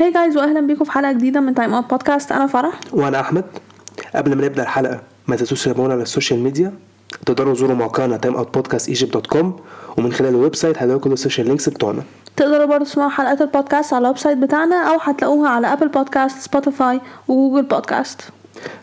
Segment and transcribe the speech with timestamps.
[0.00, 2.80] Hi guys واهلا بيكم في حلقة جديدة من Time Out Podcast أنا فرح.
[2.92, 3.44] وأنا أحمد.
[4.14, 6.72] قبل ما نبدأ الحلقة ما تنسوش تتابعونا على ال social media
[7.26, 9.56] تقدروا تزوروا موقعنا Time Out Podcast Egypt dot com
[9.98, 12.02] ومن خلال ال website هتلاقوا كل ال social links بتوعنا.
[12.36, 17.00] تقدروا برضه تسمعوا حلقات البودكاست على ال website بتاعنا أو هتلاقوها على Apple Podcast Spotify
[17.28, 18.20] و Google Podcast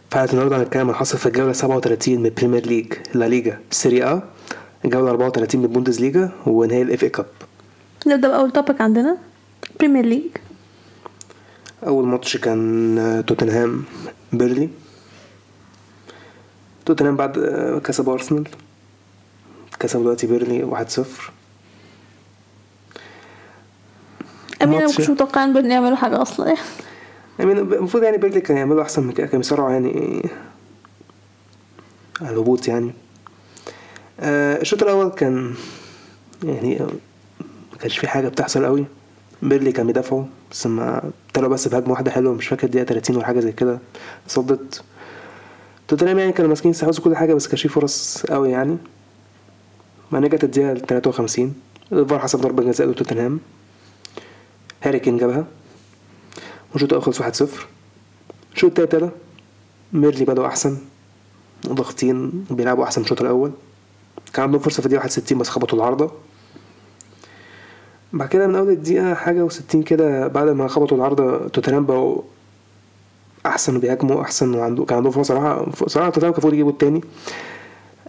[0.09, 3.25] في حلقه النهارده هنتكلم عن اللي حصل في الجولة 37 من ال Premier League لا
[3.25, 4.21] ليجا سيري ا
[4.85, 7.25] الجولة 34 من البوندز ليجا ونهائي ال FA Cup
[8.07, 9.17] نبدأ بأول topic عندنا
[9.79, 10.21] Premier League
[11.83, 13.83] أول ماتش كان آه، توتنهام
[14.33, 14.69] بيرنلي.
[16.85, 18.47] توتنهام بعد آه، كسب أرسنال.
[19.79, 21.31] كسب دلوقتي بيرنلي 1-0
[24.63, 26.55] أمين أنا مكنتش متوقع إن بيرنلي يعملوا حاجة أصلا.
[27.39, 30.29] يعني المفروض يعني بيرنلي كان يعملوا أحسن من كده كان يصارعوا يعني
[32.21, 32.91] على الهبوط يعني.
[34.19, 35.55] آه، الشوط الأول كان
[36.43, 36.79] يعني
[37.71, 38.85] ما كانش في حاجة بتحصل قوي.
[39.41, 43.25] بيرنلي كان بيدافعوا بس ما طلعوا بس بهجمة واحدة حلوة مش فاكر دقيقة 30 ولا
[43.25, 43.79] حاجة زي كده.
[44.27, 44.81] صدت.
[45.87, 48.77] توتنهام يعني كانوا ماسكين استحوذوا كل حاجة بس كانش في فرص قوي يعني.
[50.11, 51.53] ما جت الدقيقة 53
[51.91, 53.39] الفار حسب ضربة جزاء لتوتنهام.
[54.83, 55.45] هاري كين جابها.
[56.73, 57.49] والشوط الأول خلص 1-0
[58.55, 59.09] الشوط التاني ابتدى
[59.93, 60.77] بيرنلي بدأوا أحسن.
[61.67, 63.51] ضاغطين بيلعبوا أحسن من الشوط الأول.
[64.33, 66.11] كان عندهم فرصة في الدقيقة 61 بس خبطوا العارضة.
[68.13, 72.21] بعد كده من أول الدقيقة حاجة وستين كده بعد ما خبطوا العارضة توتنهام بقوا
[73.45, 77.01] أحسن وبيهاجموا أحسن وعنده كان عندهم فرصة صراحة صراحة توتنهام كان المفروض يجيبوا التاني.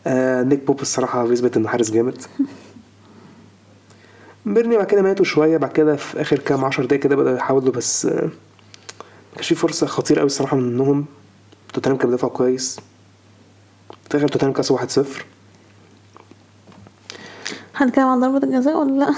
[0.06, 2.22] آه نيك بوب الصراحة بيثبت إنه حارس جامد.
[4.46, 7.72] بيرنلي بعد كده ماتوا شوية بعد كده في آخر كام عشر دقايق كده بدأوا يحاولوا
[7.72, 8.28] بس آه
[9.34, 11.04] كانش في فرصة خطيرة أوي الصراحة منهم.
[11.72, 12.80] توتنهام كان بيدافع كويس.
[14.08, 15.06] في الآخر توتنهام كسب 1-0
[17.76, 19.14] هنتكلم عن ضربة الجزاء ولا لأ؟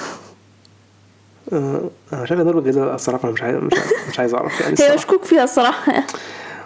[1.53, 4.77] آه، أنا شايف ضربة جزاء الصراحة أنا مش عايز مش عايز, مش عايز أعرف يعني
[4.81, 6.07] هي مشكوك فيها الصراحة.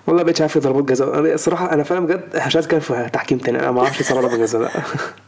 [0.06, 1.18] والله بقيتش عارف ضربات جزاء.
[1.18, 3.60] أنا الصراحة أنا فعلا بجد مش عايز أتكلم في تحكيم تاني.
[3.60, 4.70] أنا ما أعرفش صراحة ضربة جزاء لأ.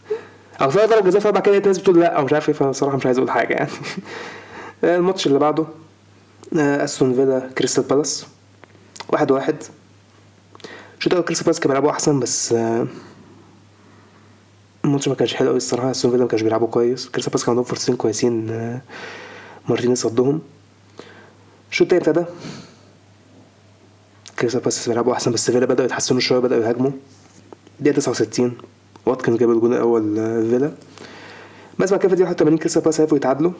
[0.62, 2.96] أو في ضربة جزاء فبعد كده لقيت ناس بتقول لأ أو مش عارف إيه فالصراحة
[2.96, 3.70] مش عايز أقول حاجة يعني.
[4.96, 5.64] الماتش اللي بعده
[6.58, 8.26] آه، أستون فيلا كريستال بالاس
[9.08, 9.56] واحد واحد.
[10.98, 12.86] الشوط الأول كريستال بالاس كانوا بيلعبوا أحسن بس آه،
[14.84, 15.90] الماتش ما كانش حلو قوي الصراحة.
[15.90, 17.08] أستون فيلا ما كانش بيلعبوا كويس.
[17.08, 18.80] كريستال بالاس كان عندهم فرصتين كويسين آه،
[19.68, 20.40] مارتينيز صدهم
[21.70, 22.26] الشوط التاني ابتدى
[24.38, 26.90] كريستال بالاس بيلعبوا أحسن بس فيلا بدأوا يتحسنوا شوية بدأوا يهاجموا.
[27.80, 28.58] دقيقة 69
[29.06, 30.14] واتكنز جاب الجون الأول
[30.50, 30.72] فيلا
[31.78, 33.52] بس بعد كده في الدقيقه 81 كريستال بالاس عرفوا يتعادلوا.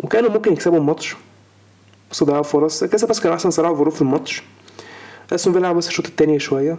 [0.00, 1.16] وكانوا ممكن يكسبوا الماتش.
[2.10, 2.84] بس ضيعوا فرص.
[2.84, 4.42] كريستال بالاس كان أحسن صراحة ظروف في الماتش.
[5.32, 6.78] أستون فيلا بس الشوط التاني شوية.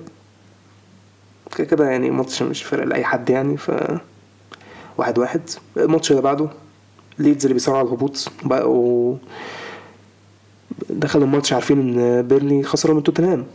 [1.56, 3.72] كده كده يعني ماتش مش فارق لأي حد يعني ف
[4.98, 5.42] واحد واحد.
[5.78, 6.50] الماتش اللي بعده
[7.22, 9.18] ليدز اللي بيصارعوا على الهبوط بقوا
[10.90, 13.46] دخلوا الماتش عارفين إن بيرنلي خسروا من توتنهام.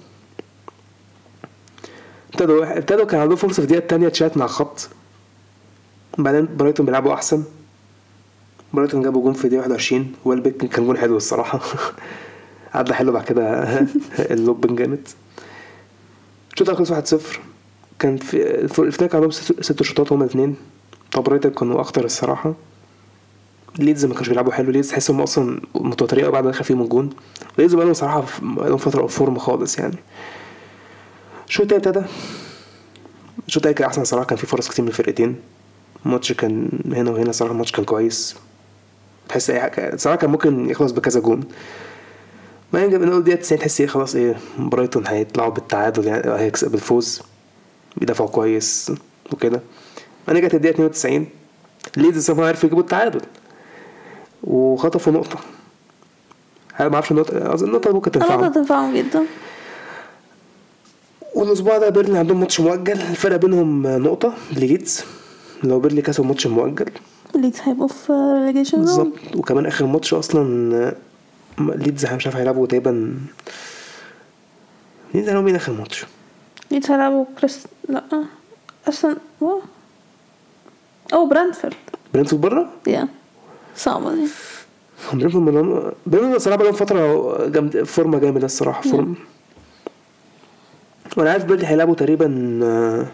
[2.32, 4.88] ابتدوا ابتدوا كان عندهم فرصة في الدقيقة التانية تشات مع الخط.
[6.18, 7.44] بعدين برايتون بيلعبوا أحسن.
[8.72, 11.60] برايتون جابوا جون في الدقيقة 21 والبيك كان جون حلو الصراحة.
[12.74, 13.62] عدى حلو بعد كده.
[14.34, 15.08] اللوبن جامد.
[16.52, 17.16] الشوط خلص 1-0
[17.98, 20.56] كان في الفريق عندهم ست شوطات هما الاثنين
[21.12, 22.54] طب رايتر كانوا أخطر الصراحة.
[23.78, 24.70] ليدز ما كانوش بيلعبوا حلو.
[24.70, 27.10] ليدز تحسهم أصلا متوترين قوي بعد ما دخل فيهم الجون.
[27.58, 29.96] ليدز بقالهم صراحة بقالهم فترة off form خالص يعني.
[31.48, 32.06] الشوط التاني ابتدى.
[33.46, 34.26] الشوط التاني كان أحسن صراحة.
[34.26, 35.36] كان في فرص كتير من الفرقتين.
[36.06, 37.52] الماتش كان هنا وهنا صراحة.
[37.52, 38.36] الماتش كان كويس.
[39.28, 41.40] تحس اي حاجة صراحة كان ممكن يخلص بكذا جون.
[42.72, 47.22] ما ينجب نقول دقيقة 90 تحس إيه خلاص إيه برايتون هيطلعوا بالتعادل يعني هيكسب بالفوز.
[47.96, 48.92] بيدافعوا كويس
[49.32, 49.60] وكده.
[50.28, 51.26] أنا جت الدقيقة 92
[51.96, 53.20] ليدز الصراحة عرفوا يجيبوا التعادل.
[54.46, 55.38] وخطفوا نقطة.
[56.74, 59.22] هل ما أعرفش النقطة أظن النقطة ممكن أنا تنفعهم تنفعهم جدا.
[61.34, 62.92] والأسبوع ده بيرنلي عندهم ماتش مؤجل.
[62.92, 65.04] الفرق بينهم نقطة ليدز
[65.64, 66.90] لو بيرنلي كسب ماتش مؤجل.
[67.34, 69.12] ليدز هيبقوا في ريليجيشن بالظبط.
[69.34, 70.94] وكمان آخر ماتش أصلا
[71.58, 73.14] ليدز مش عارف هيلعبوا تقريبا.
[75.14, 76.04] ليدز هيلعبوا مين آخر ماتش؟
[76.70, 78.04] ليدز هيلعبوا كريست لا.
[78.88, 79.58] أصلا و-
[81.14, 81.74] أو برينتفورد.
[82.14, 83.08] برينتفورد بره؟ يا
[83.76, 84.26] صعبة دي.
[85.12, 89.14] برينتفورد ملون برينتفورد الصراحة بقالهم فترة جامد فورمة جامدة الصراحة form.
[91.16, 93.06] وأنا عارف بيرنلي هيلعبوا تقريبا آه،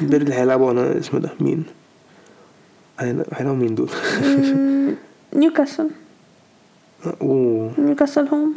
[0.00, 1.64] بيرنلي هيلعبوا أنا اسمه ده مين؟
[3.00, 3.90] هيلعبوا مين دول؟
[5.36, 5.90] نيوكاسل.
[7.78, 8.54] نيوكاسل home.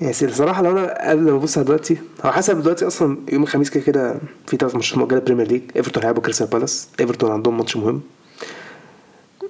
[0.00, 3.70] يعني الصراحة لو أنا قبل ما أبص على دلوقتي هو حسب دلوقتي أصلا يوم الخميس
[3.70, 7.76] كده كده في ثلاث ماتشات مؤجلة بريمير ليج إيفرتون هيلعبوا كريستال بالاس إيفرتون عندهم ماتش
[7.76, 8.00] مهم.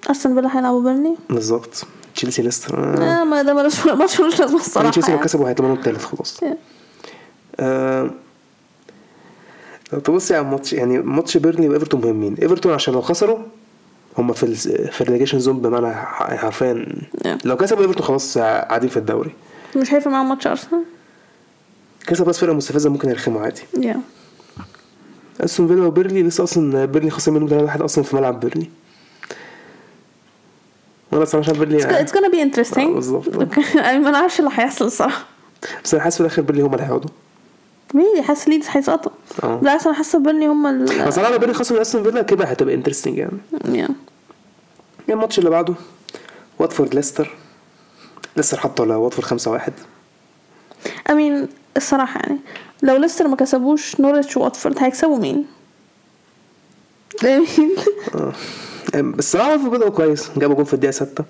[0.06, 1.16] أستون فيلا هيلعبوا بيرنلي.
[1.30, 1.84] بالظبط.
[2.14, 2.78] تشيلسي ليستر.
[2.78, 3.20] آه.
[3.20, 5.26] آه ما ده ملوش ماتش ملوش لازمة الصراحة تشيلسي لو يعني.
[5.28, 6.40] كسبوا هيتمنوا التالت خلاص.
[6.40, 6.44] Yeah.
[9.92, 12.34] لو تبصي على الماتش يعني ماتش بيرنلي وإيفرتون مهمين.
[12.34, 13.38] إيفرتون عشان لو خسروا
[14.18, 14.56] هم في ال
[14.92, 16.86] في ال relegation zone بمعنى حرفيا
[17.24, 17.28] Yeah.
[17.44, 19.30] لو كسبوا إيفرتون خلاص قاعدين في الدوري.
[19.76, 20.82] مش هيفرق معاهم ماتش أرسنال؟
[22.06, 23.60] كسب بس فرقة مستفزة ممكن يرخموا عادي.
[23.80, 24.00] يا
[25.40, 28.70] أستون فيلا وبيرنلي لسه أصلا بيرنلي خسر منهم 3 واحد أصلا في ملعب بيرنلي
[31.12, 32.78] وأنا الصراحه شايف بيرنلي it's gonna be interesting.
[32.78, 33.28] آه، بالظبط.
[33.74, 35.24] يعني ما نعرفش اللي هيحصل الصراحه
[35.84, 37.10] بس أنا حاسس في الآخر بيرنلي هم اللي هيقعدوا.
[37.94, 39.12] مين حاسس ليدز هيسقطوا؟
[39.42, 39.56] آه.
[39.56, 42.74] بالعكس أنا حاسة بيرنلي هم ال بس أنا بيرنلي خسروا من أستون فيلا كده هتبقى
[42.74, 43.38] interesting يعني.
[45.08, 45.74] يا الماتش اللي بعده
[46.58, 47.30] واتفورد ليستر.
[48.36, 49.72] ليستر حطوا على واتفورد 5 1
[51.10, 52.38] امين الصراحة يعني
[52.82, 55.46] لو ليستر ما كسبوش نورتش واتفورد هيكسبوا مين؟
[57.24, 57.46] مين؟
[58.94, 60.30] بس الصراحه واتفورد بدأوا كويس.
[60.36, 61.24] جابوا جول في الدقيقة 6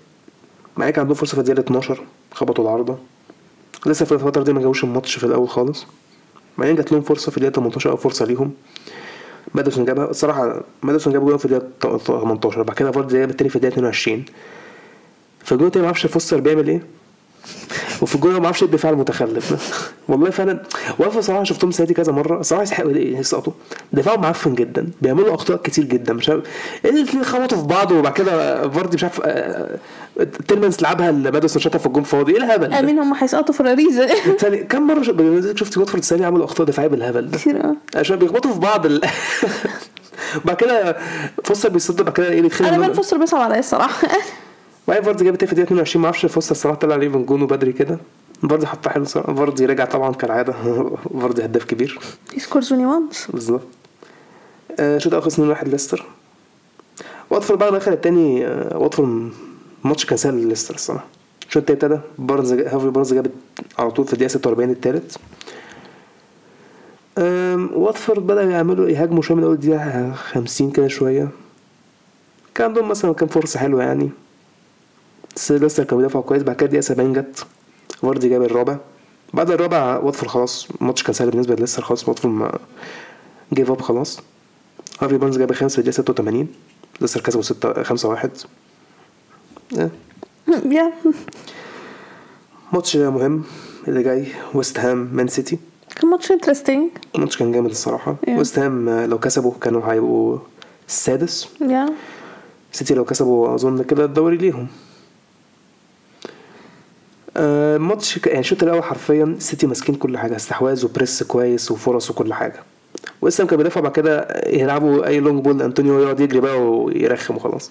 [0.77, 2.01] مع كان عندهم فرصة في الدقيقة 12
[2.33, 2.99] خبطوا العارضة.
[3.87, 5.87] لسه في الفترة دي ما جابوش الماتش في الأول خالص.
[6.59, 8.53] بعدين جات لهم فرصة في الدقيقة 18 أو فرصة ليهم.
[9.55, 10.11] ماديسون جابها.
[10.11, 14.25] الصراحه ماديسون جاب جول في الدقيقة 18 بعد كده فاردي جاب التاني في الدقيقة 22
[15.45, 16.83] في الجول التاني ما أعرفش فوستر بيعمل إيه.
[18.03, 19.59] وفي الجول ما أعرفش الدفاع المتخلف ده.
[20.09, 20.63] والله فعلا
[20.99, 22.41] واقف صراحة شفتهم السنة دي كذا مرة.
[22.41, 23.53] الصراحه يستحقوا يسقطوا.
[23.93, 24.87] دفاعهم معفن جدا.
[25.03, 26.13] بيعملوا أخطاء كتير جدا.
[26.13, 26.43] مش عارف
[26.85, 29.79] إيه الاثنين خبطوا في بعض وبعد كده فاردي مش عارف آه،
[30.49, 32.33] تيلمانس لعبها ماديسون شاطها في الجون فاضي.
[32.33, 34.07] إيه الهبل ده؟ آمين هم هيسقطوا في الريزة.
[34.39, 37.39] ثاني كم مرة ش- شفت واتفورد السنة دي عملوا أخطاء دفاعية بالهبل ده.
[37.39, 37.77] كتير أوي.
[37.97, 39.01] عشان بيخبطوا في بعض ال...
[40.45, 40.97] بعد كده
[41.45, 42.87] فوستر بيصد بعد كده إيه بيتخانق أنا.
[42.87, 44.09] بن فوستر بيصعب عليا الصراحة.
[44.89, 47.47] وبعدين فاردي جاب التاني في الدقيقة 22 ما أعرفش فوستر الصراحه طلع عليه من جونه
[47.47, 47.99] بدري كده.
[48.51, 49.35] فاردي حطها حلو صراحة.
[49.35, 50.53] فاردي رجع طبعا كالعادة.
[51.21, 51.99] فاردي هداف كبير.
[52.35, 53.67] He scores when he wants بالظبط.
[54.81, 56.05] آه شوط آخر 2 1 ليستر.
[57.31, 59.31] واتفورد ما دخل التاني آه واتفورد
[59.85, 61.05] الماتش كان سهل لليستر الصراحة.
[61.49, 62.27] الشوط التاني ابتدى.
[62.27, 63.31] بارنز هارفي بارنز جاب
[63.79, 65.17] على طول في الدقيقة 46 التالت.
[67.77, 71.29] واتفورد بدأ يعملوا يهاجموا شوية من أول دقيقة 50 كده شوية.
[72.55, 74.11] كان عندهم مثلا كان فرصة حلوة يعني.
[75.39, 77.47] بس ليستر كانوا بيدافعوا كويس بعد كده الدقيقه 70 جت
[78.03, 78.77] فاردي جاب الرابع.
[79.35, 82.59] بعد الرابع واتفورد خلاص الماتش كان سهل بالنسبة لليستر خلاص واتفورد ما
[83.55, 84.21] give up خلاص.
[85.01, 86.49] هارفي بارنز جاب خمسة في الدقيقة 86
[87.01, 88.31] ليستر كسبوا 6 5 1
[89.73, 90.93] يا.
[92.73, 93.43] ماتش مهم
[93.89, 95.59] اللي جاي ويست هام مان سيتي.
[95.97, 98.17] كان ماتش interesting الماتش كان جامد الصراحة.
[98.27, 98.31] Yeah.
[98.31, 100.39] ويست هام لو كسبوا كانوا هيبقوا
[100.89, 101.89] السادس يا
[102.73, 104.67] سيتي لو كسبوا أظن كده الدوري ليهم.
[107.39, 111.71] آه، الماتش ك- يعني الشوط الأول حرفيا سيتي ماسكين كل حاجة استحواذ و press كويس
[111.71, 112.61] وفرص وكل حاجة.
[113.23, 117.37] ويست هام كان بيدافع بعد كده يلعبوا أي long ball أنطونيو يقعد يجري بقى ويرخم
[117.37, 117.71] وخلاص.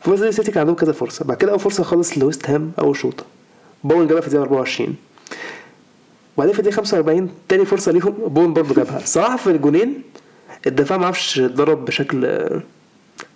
[0.00, 1.24] فبس دي سيتي كان عندهم كذا فرصة.
[1.24, 3.24] بعد كده أول فرصة خالص لويست هام أول شوطة
[3.84, 4.96] بوين جابها في الدقيقة 24
[6.36, 8.98] وبعدين في الدقيقة 45 تاني فرصة ليهم بوين برضه جابها.
[9.04, 10.02] صراحة في الجونين
[10.66, 12.24] الدفاع ما عرفش اتضرب بشكل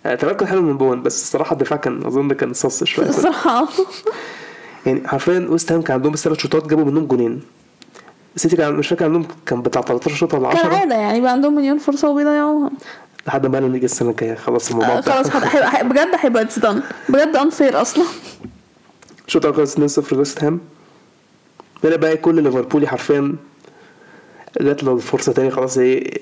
[0.05, 3.09] آه، تمركز حلو من بوين بس الصراحة الدفاع كان أظن كان sus شوية.
[3.09, 3.67] الصراحه
[4.85, 7.41] يعني حرفيا ويست هام كان عندهم بس ثلاث شوطات جابوا منهم جونين.
[8.35, 11.55] السيتي كان مش فاكر عندهم كان بتاع 13 شوطة ولا 10 كالعادة يعني بقى عندهم
[11.55, 12.69] مليون فرصة وبيضيعوها.
[13.27, 14.35] لحد ما نيجي السنة الجاية.
[14.35, 15.27] خلاص الموضوع آه، خلاص
[15.83, 18.05] بجد هيبقى it's done بجد unfair أصلا.
[19.27, 20.59] الشوط الأول خلص 2-0 لويست هام.
[21.83, 23.35] هنا بقى كل ليفربولي حرفيا
[24.61, 26.21] جات له الفرصة تاني خلاص إيه.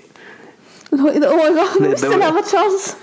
[0.93, 2.17] اللي هو إيه ده؟ oh my god لسه.
[2.17, 2.95] لعبه chance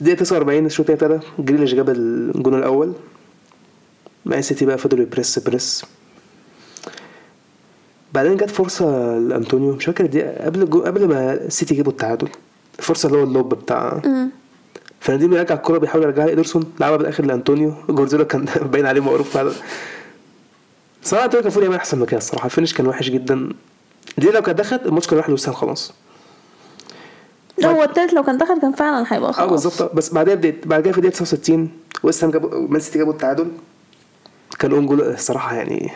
[0.00, 1.26] دقيقة 49 الشوط التاني ابتدى.
[1.38, 2.92] جريليش جاب الجون الأول.
[4.24, 5.84] مان سيتي بقى فضلوا ي press press
[8.12, 12.28] بعدين جت فرصة لأنطونيو مش فاكر دي قبل الجو قبل ما السيتي جابوا التعادل
[12.78, 14.02] الفرصة اللي هو ال lob بتاع
[15.00, 17.74] فرناندينيو يرجع الكرة بيحاول يرجعها إيدرسون لعبها بالآخر لأنطونيو.
[17.88, 19.52] جوارديولا كان باين عليه مقروف فعلا.
[21.02, 22.44] صراحة أنطونيو كان المفروض يعمل أحسن من كده الصراحة.
[22.46, 23.48] ال finish كان وحش جدا.
[24.18, 25.92] دي لو كانت دخلت الماتش كان راح لوسام خلاص.
[27.58, 29.50] ده هو التالت لو كان دخل كان فعلا هيبقى آه خلاص.
[29.50, 29.94] بالظبط.
[29.94, 31.70] بس بعدها بديت بعد كده في دقيقة 69
[32.02, 33.48] ويست هام جابوا مان سيتي جابوا التعادل.
[34.58, 35.92] كان own goal الصراحة يعني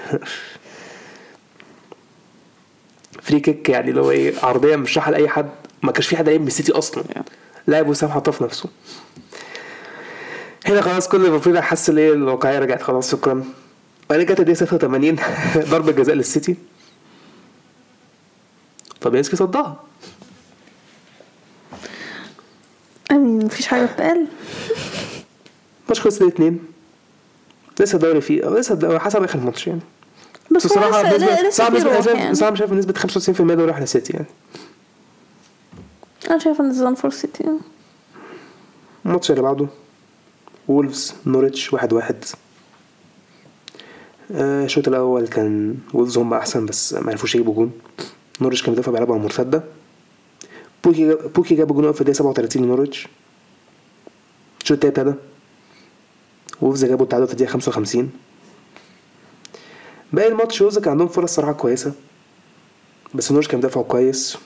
[3.23, 5.49] free kick يعني اللي هو إيه عرضية مش لأي حد
[5.83, 7.05] ما كانش في حد قايم من السيتي أصلا
[7.67, 8.69] لاعب وسام حطها في نفسه.
[10.67, 13.45] هنا خلاص كل ليفربول حس إن إيه الواقعية رجعت خلاص شكرا.
[14.11, 15.17] بعدين جت الدقيقة 86
[15.71, 16.57] ضربة جزاء للسيتي
[19.01, 19.85] فابيانسكي صدها.
[23.11, 24.27] أمين مفيش حاجة بتقال؟
[25.89, 26.59] ماتش خلص 2 2
[27.81, 29.81] لسه الدوري فيه لسه حسب آخر ماتش يعني.
[30.57, 32.35] بس بنسبة لسه صعب بنسبة يعني.
[32.35, 34.27] صعب شايف بنسبة 95% ده رايح للسيتي يعني.
[36.31, 37.45] أنا شايفه إن done for سيتي.
[39.07, 39.67] الماتش اللي بعده
[40.69, 42.25] وولفز نوريتش واحد واحد.
[44.33, 47.73] آه، الشوط الأول كان وولفز هم أحسن بس ما عرفوش يجيبوا جون.
[48.41, 49.63] نوريتش كان بيدافع على مرتدة.
[50.85, 53.09] بوكي جاب بوكي جاب جون في الدقيقة 37 لنوريتش.
[54.63, 55.28] الشوط التاني ابتدى.
[56.63, 58.11] وولفز جابوا التعادل في الدقيقه 55
[60.13, 61.93] باقي الماتش وولفز كان عندهم فرص صراحة كويسة
[63.15, 64.37] بس نوريتش كان بيدافعوا كويس.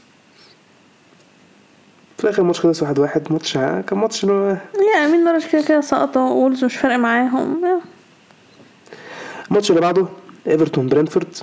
[2.18, 4.56] في الآخر الماتش خلص واحد واحد ماتش كان ماتش اللي هو
[4.94, 7.80] يعني نوريتش كده كده سقطوا وولفز مش فارق معاهم.
[9.50, 10.06] الماتش اللي بعده
[10.46, 11.36] إيفرتون برينتفورد.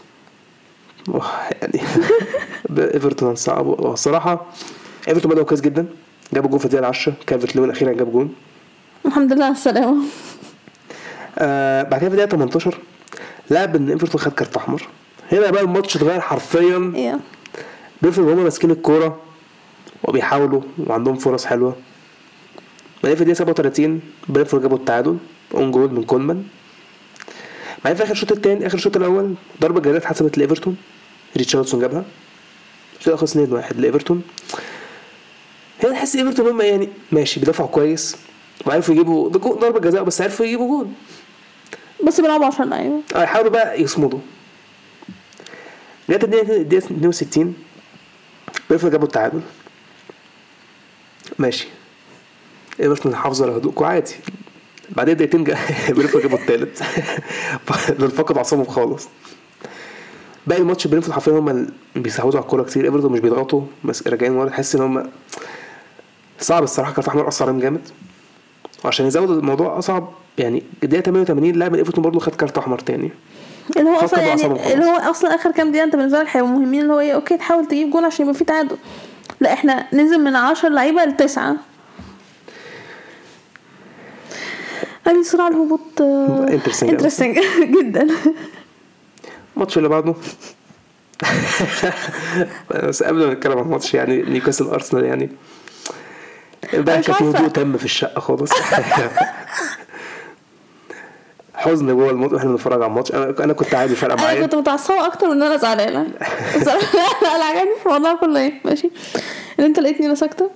[1.62, 1.82] يعني
[2.94, 3.86] إيفرتون صعب.
[3.86, 4.46] الصراحه
[5.08, 5.86] إيفرتون بدأوا كويس جدا.
[6.34, 8.36] جابوا جون في الدقيقة 10 كالفرت لوين أخيرا جاب جون.
[9.06, 10.04] الحمد لله على السلامة.
[11.40, 12.78] آه بعد كده في الدقيقة 18
[13.52, 14.88] لاعب من إيفرتون خد كارت أحمر.
[15.32, 16.94] هنا بقى الماتش اتغير حرفيا.
[16.96, 17.20] يا
[18.02, 19.20] بيفرض هما ماسكين الكورة
[20.04, 21.76] وبيحاولوا وعندهم فرص حلوة.
[23.04, 25.18] بعدين في الدقيقة 37 برينتفورد جابوا التعادل.
[25.54, 26.44] own goal من كولمان.
[27.84, 30.78] بعدين في آخر الشوط الثاني آخر الشوط الأول ضربة جزاء اتحسبت لإيفرتون.
[31.38, 32.06] ريتشارليسون جابها.
[33.00, 34.22] الشوط خلص 2 1 لإيفرتون.
[35.84, 38.18] هنا تحس إيفرتون هم يعني ماشي بيدافعوا كويس
[38.66, 40.88] وعرفوا يجيبوا ضربة جزاء بس عرفوا يجيبوا جول
[42.08, 44.20] بس بيلعبوا عشان لعيبة آه يحاولوا بقى يصمدوا.
[46.10, 47.54] جت الدقيقة الدقيقة 62
[48.70, 49.42] برينتفورد جابوا التعادل.
[51.40, 51.68] ماشي.
[52.80, 54.16] إيفرتون حافظوا على هدوءكم عادي.
[54.90, 55.44] بعدين دقيقتين
[55.96, 56.84] برينتفورد جابوا التالت.
[58.00, 59.08] دول فقدوا أعصابهم خالص.
[60.48, 62.86] باقي الماتش برينتفورد حرفيا هم بيستحوذوا على الكورة كتير.
[62.86, 64.50] إيفرتون مش بيضغطوا بس راجعين ورا.
[64.50, 65.10] تحس إن هم
[66.40, 66.94] صعب الصراحة.
[66.94, 67.82] كارت احمر أثر عليهم جامد.
[68.86, 70.14] وعشان يزود الموضوع أصعب.
[70.40, 73.12] يعني الدقيقه 88 لاعب ايفرتون برضه خد كارت أحمر تاني.
[73.78, 76.82] اللي هو أصلا يعني اللي هو أصلا آخر كام دقيقة أنت بالنسبة لك هيبقوا مهمين
[76.82, 78.78] اللي هو إيه okay تحاول تجيب جون عشان يبقى في تعادل.
[79.40, 81.56] لا إحنا ننزل من 10 لعيبة لتسعة.
[85.08, 86.02] هذه صراع الهبوط.
[86.02, 87.40] interesting
[87.82, 88.08] جدا.
[89.56, 90.16] الماتش اللي بعده.
[92.84, 95.30] بس قبل ما نتكلم عن الماتش يعني نيوكاسل أرسنال يعني.
[96.74, 97.24] امبارح كان في.
[97.24, 98.52] هدوء تام في الشقة خالص.
[101.60, 103.12] حزن جوه الماتش وإحنا بنتفرج على الماتش.
[103.12, 104.42] أنا أنا كنت عادي فارقه أنا معايا.
[104.42, 105.56] كنت متعصبة أكتر من إن أنا
[106.62, 107.36] بصراحة.
[107.36, 108.54] أنا عجبني في الموضوع كله إيه.
[108.66, 108.90] ماشي.
[109.60, 110.50] إن أنت لقيتني أنا ساكتة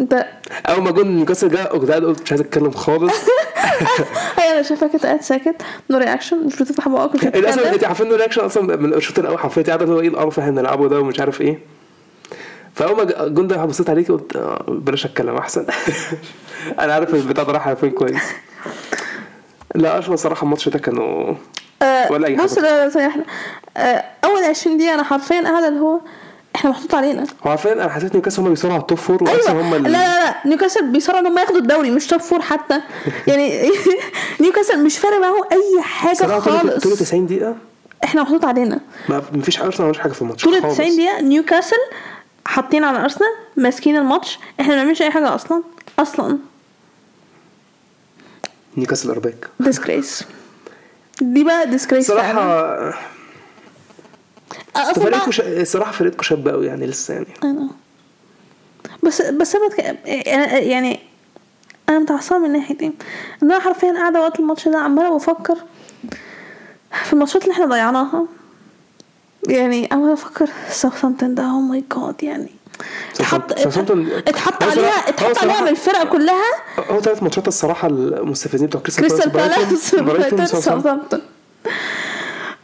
[0.00, 0.26] أنت
[0.68, 3.14] أول ما جون نيوكاسل جه كنت قاعد قلت مش عايز أتكلم خالص.
[4.38, 7.72] أيوه أنا شايفاك انت قاعد ساكت no reaction مش بتفتح بقك مش أصلا بتتكلم.
[7.74, 10.48] انت عارفين ال reaction أصلا من الشوط الأول حرفيا انت عارف هو إيه القرف اللي
[10.50, 11.58] إحنا بنلعبه ده ومش عارف إيه.
[12.74, 15.66] فأول ما الجون ده بصيت عليك قلت آه، بلاش أتكلم أحسن.
[16.80, 18.22] أنا عارف البتاع ده على فين كويس.
[19.74, 21.34] لا أشوف الصراحه الماتش ده كانوا
[21.82, 22.46] آه، ولا أي حاجة.
[22.46, 23.24] بص واحدة
[23.76, 26.00] آه، أول 20 دقيقة أنا حرفيا قاعدة اللي هو
[26.56, 27.24] إحنا محطوط علينا.
[27.46, 29.88] هو عارفين أنا حسيت نيوكاسل هم بيصارعوا على ال top four وارسنال هم لا.
[29.88, 32.80] لا لا نيوكاسل بيصارعوا إن هم ياخدوا الدوري مش top four حتى.
[33.28, 33.70] يعني
[34.40, 37.56] نيوكاسل مش فارق معاهم أي حاجة صراحة طول طول خالص 90 دقيقة
[38.04, 38.80] إحنا محطوط علينا.
[39.08, 40.74] ما فيش أرسنال ما عملش حاجة في الماتش طول ال خالص.
[40.74, 41.76] 90 دقيقة نيوكاسل
[42.46, 44.38] حاطين على أرسنال ماسكين الماتش.
[44.60, 45.62] إحنا ما بنعملش أي حاجة أصلا.
[45.98, 46.38] أصلا.
[48.78, 50.24] نيوكاسل ارباك disgrace
[51.20, 52.88] دي بقى disgrace صراحة
[54.76, 55.40] أصلا فريقكم بقى- ش...
[55.40, 57.26] الصراحه فريقكم شاب قوي يعني لسه يعني.
[57.44, 57.68] أنا.
[59.02, 60.06] بس بس أنا بتك...
[60.56, 61.00] يعني
[61.88, 62.92] أنا متعصبة من ناحيه إيه
[63.42, 65.56] إن أنا حرفيا قاعدة وقت الماتش ده عمالة بفكر
[67.04, 68.26] في الماتشات اللي إحنا ضيعناها.
[69.48, 72.50] يعني عمالة أفكر ساوثامبتون ده oh my God يعني.
[73.14, 76.44] اتحط اتحط عليها اتحط عليها من الفرق كلها؟
[76.90, 80.46] هو ثلاث ماتشات الصراحة المستفزين بتوع كريستال كريستال بالاس برايتون.
[80.46, 81.20] ساوثامبتون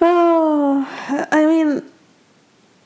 [0.02, 0.82] آه
[1.32, 1.82] I mean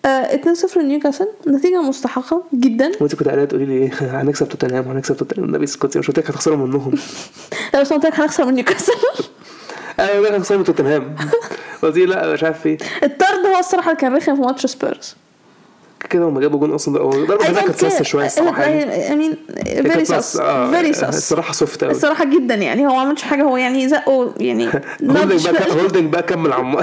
[0.07, 2.93] 2-0 نيوكاسل نتيجة مستحقة جدا.
[3.01, 5.49] وانت كنت قاعدة تقولي لي إيه هنكسب توتنهام وهنكسب توتنهام.
[5.49, 6.95] النبي اسكتي مش قلت لك هتخسروا منهم.
[7.75, 8.93] لو بس قلت لك هنخسر من نيوكاسل.
[9.99, 11.17] لك هتخسروا من توتنهام.
[11.83, 12.79] قلت لي لا مش عارف إيه.
[13.03, 15.17] الطرد هو الصراحة كان رخم في ماتش سبيرز.
[16.11, 17.01] كده هم جابوا جون أصلا.
[17.01, 19.09] هو ضربة جزاء كانت sus شوية الصراحه يعني.
[19.09, 19.37] I mean
[20.13, 22.87] بس- آه، very sus الصراحه soft قوي الصراحة جدا يعني.
[22.87, 24.69] هو ما عملش حاجة هو يعني زقه يعني
[25.03, 25.49] هولدنج.
[25.49, 26.77] بقى هولدنج بقى كمل عم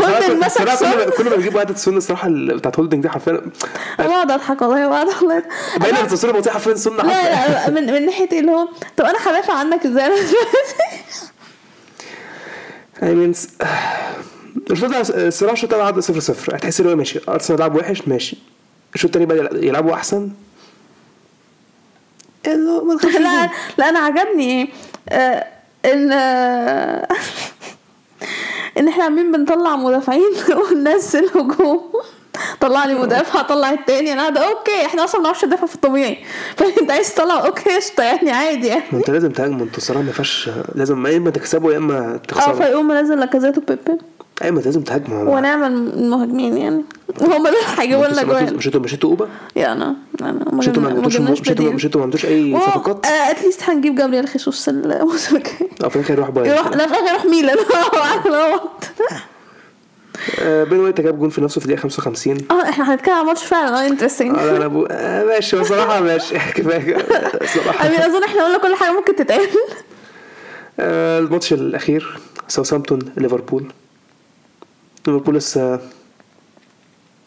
[0.00, 3.32] هولدنج مسك الصراحه كل ما بيجيبوا عدد سن الصراحه ال- بتاعت هولدنج دي حرفيا
[4.00, 5.42] أنا بقعد أضحك والله بقعد والله.
[5.80, 9.54] باينه في التصوير الموضوع حرفيا سن لا لا من إيه اللي هو طب أنا هدافع
[9.54, 10.14] عنك إزاي؟ أنا
[13.02, 13.48] اي مينز
[14.70, 17.20] الشوط ده الصراحه الشوط ده عدى 0 0 هتحس إن هو ماشي.
[17.28, 18.36] أرسنال لعب وحش ماشي.
[18.94, 20.30] الشوط التاني بقى يلعبوا أحسن.
[22.46, 23.50] لا.
[23.78, 24.68] لا أنا عجبني إيه
[25.08, 25.46] آه،
[25.84, 27.08] إن آه،
[28.78, 30.30] إن إحنا عاملين بنطلع مدافعين
[30.70, 31.92] وننزل هجوم.
[32.60, 34.12] طلع لي مدافع طلع التاني.
[34.12, 36.18] أنا قاعدة okay إحنا أصلا ما بنعرفش ندافع في الطبيعي.
[36.56, 38.82] فأنت عايز تطلع okay قشطة يعني عادي يعني.
[38.92, 42.54] أنت لازم تهاجموا أنتوا الصراحه ما فيهاش لازم يا إما تكسبوا يا إما آه تخسروا.
[42.56, 43.98] فيقوم منزل لاكازيت وبيبي
[44.42, 46.84] أيوه لازم تهاجموا ونعمل مهاجمين يعني.
[47.20, 48.54] هم دول هيجيبوا لنا جوان.
[48.54, 51.16] مش أنتوا مش أنتوا أوبا؟ يا أنا أنا ما مش أنتوا ما جبنا- ما عندكوش
[51.16, 51.74] جبناش مش أنتوا بديل.
[51.76, 55.96] مش أنتوا ما عندكوش أي صفقات؟ at least هنجيب جابرييل خيسوس الموسم الجاي آه في
[55.96, 56.50] الآخر يروح بايرن.
[56.56, 57.56] يروح لا في الآخر يروح ميلان.
[60.40, 63.44] آه، بين وايت جاب جون في نفسه في الدقيقة 55 آه إحنا هنتكلم عن ماتش
[63.44, 63.84] فعلا.
[63.84, 66.34] آه interesting آه أنا آه، ماشي بصراحة ماشي.
[66.56, 66.98] كفاية.
[67.54, 69.48] صراحة أظن إحنا قلنا كل حاجة ممكن تتقال.
[70.80, 72.18] آه، الماتش الأخير
[72.48, 73.72] ساوثامبتون ليفربول
[75.06, 75.80] ليفربول لسه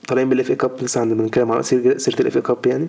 [0.08, 2.88] طالعين بال FA Cup لسه عندنا بنتكلم سير- سيرة ال FA Cup يعني.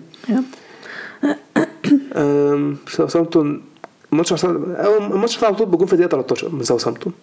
[2.89, 3.63] ساوثامبتون
[4.11, 7.13] الماتش أو الماتش طلع على طول بجون في الدقيقه 13 من ساوثامبتون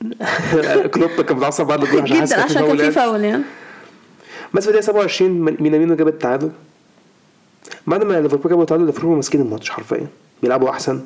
[0.94, 2.90] كلوب كان متعصب بعد الجون عشان حاسس جدا عشان كان في.
[2.90, 3.42] فاول يعني.
[4.54, 6.50] بس في الدقيقه 27 من- مينامينو جاب التعادل.
[7.86, 10.06] بعد ما ليفربول جابوا التعادل ليفربول ماسكين الماتش حرفيا
[10.42, 11.00] بيلعبوا أحسن.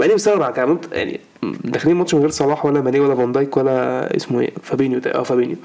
[0.00, 3.56] إني مستغرب على كلام يعني داخلين الماتش من غير صلاح ولا ماني ولا فان دايك
[3.56, 5.56] ولا اسمه إيه فابينيو آه فابينيو.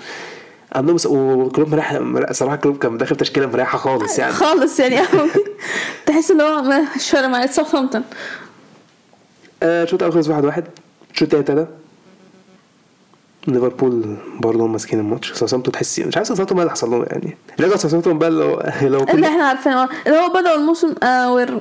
[0.76, 2.00] عندهم وكلوب مريح
[2.32, 4.34] صراحة كلوب كان داخل تشكيلة مريحة خالص يعني.
[4.44, 5.08] خالص يعني.
[6.06, 6.62] تحس ان هو
[6.96, 8.04] مش فارق معايا ساوثهامبتون
[9.64, 10.64] آه، الشوط الأول خلص 1 1
[11.14, 11.76] الشوط الثاني ابتدى
[13.54, 15.34] ليفربول برضه هم ماسكين الماتش.
[15.34, 17.38] ساوثهامبتون تحس مش عارف ساوثهامبتون بقى اللي حصل لهم يعني.
[17.60, 19.90] رجعوا ساوثهامبتون بقى لو لو كل اللي إحنا عارفينه.
[20.08, 21.60] اللي هو بدأوا الموسم آه were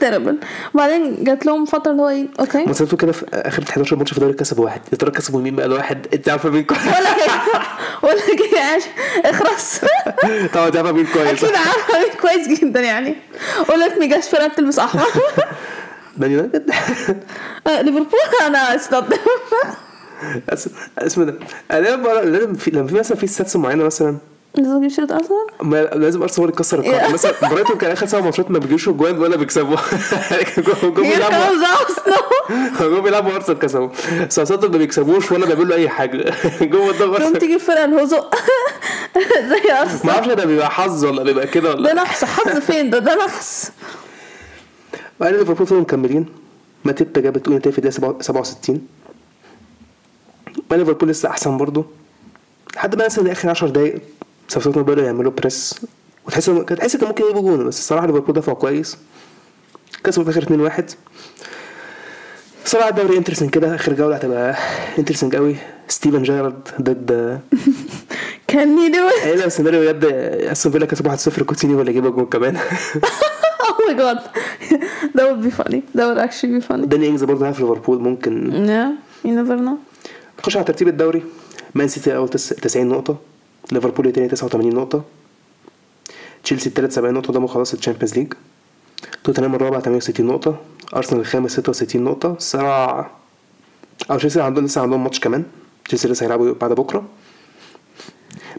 [0.00, 0.38] terrible
[0.74, 4.10] وبعدين جات لهم فترة اللي هو إيه okay ما ساوثهامبتون كده في آخر 11 ماتش
[4.10, 4.80] في الدوري كسبوا واحد.
[4.92, 7.34] يا ترى كسبوا مين بقى؟ الواحد انت عارفة مين كويس؟ ولا كده.
[8.02, 8.84] ولا كده
[9.30, 9.80] اخرس.
[10.54, 13.16] طبعا انت عارفة مين كويس؟ أكيد عارفة كويس جدا يعني.
[13.68, 15.02] قلت my gosh فرقة بتلبس أحمر.
[16.18, 16.70] مان يونايتد؟
[17.66, 18.06] آه، ليفربول.
[18.46, 19.18] أنا استض اس-
[20.98, 21.34] اسمه ده.
[21.70, 24.16] أنا لما لازم في لما في مثلا في stats معينة مثلا
[24.54, 27.12] لازم أجيب سيرة ارسنال ما لازم ارسنال هو اللي يكسر القاعدة.
[27.12, 29.76] مثلا برايتون كان آخر سبع ماتشات ما بيجيبوش جوان ولا بيكسبوا
[30.82, 31.36] جم هي بيلعبوا.
[31.36, 32.20] ارسنال
[32.94, 33.88] جم بيلعبوا أرسنال كسبوا.
[34.28, 36.34] ساوثهامبتون ما بيكسبوش ولا بيعملوا أي حاجة.
[36.60, 38.34] جم قدام ارسنال تيجي الفرقه الهزق
[39.48, 42.24] زي ما ارسنال أعرفش ده بيبقى حظ ولا بيبقى كده ده ولا نحس.
[42.24, 43.70] حظ فين ده؟ ده نحس.
[45.20, 46.26] بعدين ليفربول فضلوا مكملين؟
[46.84, 48.86] ماتيب جابت اولى في الدقيقه 67
[50.74, 51.84] ما ليفربول لسه أحسن برضه
[52.76, 54.00] لحد ما مثلا آخر 10 دقايق
[54.48, 55.74] ساوثهامبتون بدأوا يعملوا press
[56.26, 58.96] وتحس كانت تحس كان ممكن يجيبوا جون بس الصراحة ليفربول دفعوا كويس.
[60.04, 60.82] كسبوا في الآخر 2-1
[62.64, 63.74] صراحة الدوري interesting كده.
[63.74, 64.56] آخر جولة هتبقى
[64.98, 65.56] interesting قوي
[65.88, 67.40] ستيفن جيرارد ضد
[68.48, 70.04] كان يدو إيه ده السيناريو بجد.
[70.04, 72.58] استون فيلا كسبوا 1-0 كوتينيو اللي جاب الجون كمان.
[73.66, 74.18] Oh my god.
[75.16, 75.80] That would be funny.
[75.96, 76.86] That would actually be funny.
[76.86, 77.98] داني انجز برضه هيلعب في ليفربول.
[78.00, 79.93] ممكن Yeah, you never know.
[80.44, 81.22] نخش على ترتيب الدوري.
[81.74, 83.16] مان سيتي اول تس- 90 نقطة
[83.72, 85.04] ليفربول التاني 89 نقطة.
[86.44, 88.32] تشيلسي التالت 70 نقطة ضمن خلاص ال Champions League.
[89.24, 90.56] توتنهام الرابع 68 نقطة.
[90.96, 92.36] أرسنال الخامس 66 نقطة.
[92.38, 93.10] صراع
[94.10, 95.44] أو تشيلسي عندهم لسه عندهم ماتش كمان.
[95.84, 97.04] تشيلسي لسه هيلعبوا بعد بكرة.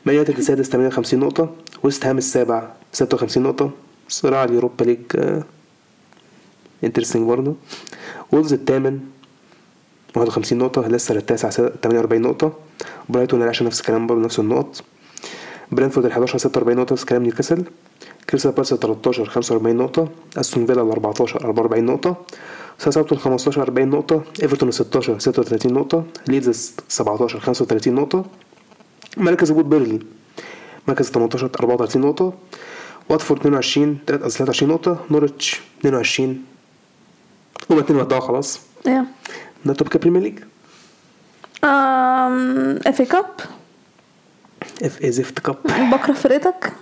[0.05, 1.55] مان يونايتد السادس 58 نقطة.
[1.83, 3.71] ويست هام السابع 56 نقطة.
[4.09, 4.99] صراع ال Europa League
[6.83, 7.55] interesting برضه.
[8.31, 8.99] وولز الثامن
[10.15, 12.53] 51 نقطة ليستر التاسع 48 نقطة.
[13.09, 14.83] برايتون العاشر نفس الكلام برضه نفس النقط.
[15.71, 17.63] برينفورد ال 11 46 نقطة نفس الكلام نيوكاسل.
[18.29, 20.09] كريستال بالاس ال 13 45 نقطة.
[20.37, 22.15] أستون فيلا ال 14 44 نقطة.
[22.77, 24.23] ساوثهامبتون 15 40 نقطة.
[24.43, 26.03] إيفرتون ال 16 36 نقطة.
[26.27, 28.25] ليدز ال 17 35 نقطة.
[29.17, 29.99] مركز هبوط بيرنلي
[30.87, 32.33] مركز 18 34 نقطة.
[33.09, 34.99] واتفورد 22 23 نقطة.
[35.11, 36.43] نورتش 22
[37.71, 38.59] هما اتنين ودعوا خلاص.
[38.85, 39.05] Yeah.
[39.65, 40.39] ده top ك Premier League
[41.65, 43.41] Um, FA Cup.
[44.83, 45.55] FA زفت Cup
[45.91, 46.73] بكره فرقتك.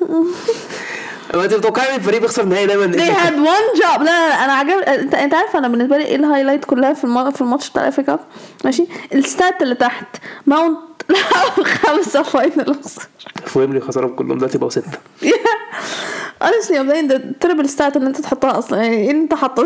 [1.34, 4.00] ما انت متوقعي ان الفريق بيخسر نهائي دايما They had one job.
[4.00, 6.94] لا لا لا أنا عجب انت انت عارف أنا بالنسبة لي إيه ال highlight كلها
[6.94, 7.32] في الم...
[7.32, 8.20] في الماتش بتاع ال FA Cup
[8.66, 10.08] ماشي ال stats اللي تحت
[10.46, 10.78] ماونت
[11.10, 12.76] لعب خمسه final
[13.46, 14.92] في ويمبلي خسرهم كلهم دلوقتي بقوا سته
[16.44, 19.66] honestly مبدئيا ده terrible stat اللي انت تحطها أصلا يعني إيه انت حاطه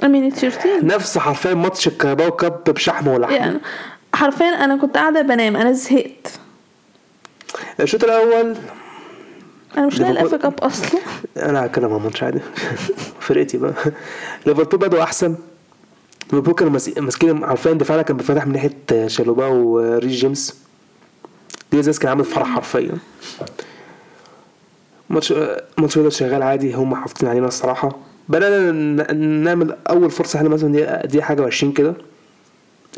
[0.00, 0.82] Your team.
[0.84, 3.58] نفس حرفيا ماتش ال Carabao Cup بشحم ولحم يعني
[4.14, 6.32] حرفيا أنا كنت قاعدة بنام أنا زهقت.
[7.80, 8.56] الشوط الأول
[9.78, 11.00] أنا مش لاقي ليفربول- ال FA Cup أصلا.
[11.50, 12.38] أنا هتكلم عن الماتش عادي.
[13.20, 13.74] فرقتي بقى.
[14.46, 15.36] ليفربول بدأوا أحسن.
[16.24, 20.54] ليفربول كانوا ماسك- ماسكين عارفين دفاعنا كان بيفتح من ناحية شالوبا وريس جيمس.
[21.72, 22.98] دياز كان عامل فرح حرفيا.
[25.10, 25.32] ماتش
[25.78, 27.96] ماتش شغال عادي هم حاطين علينا الصراحة.
[28.28, 31.94] بدأنا ن- نعمل أول فرصة إحنا مثلا دي, دي حاجة و20 كده.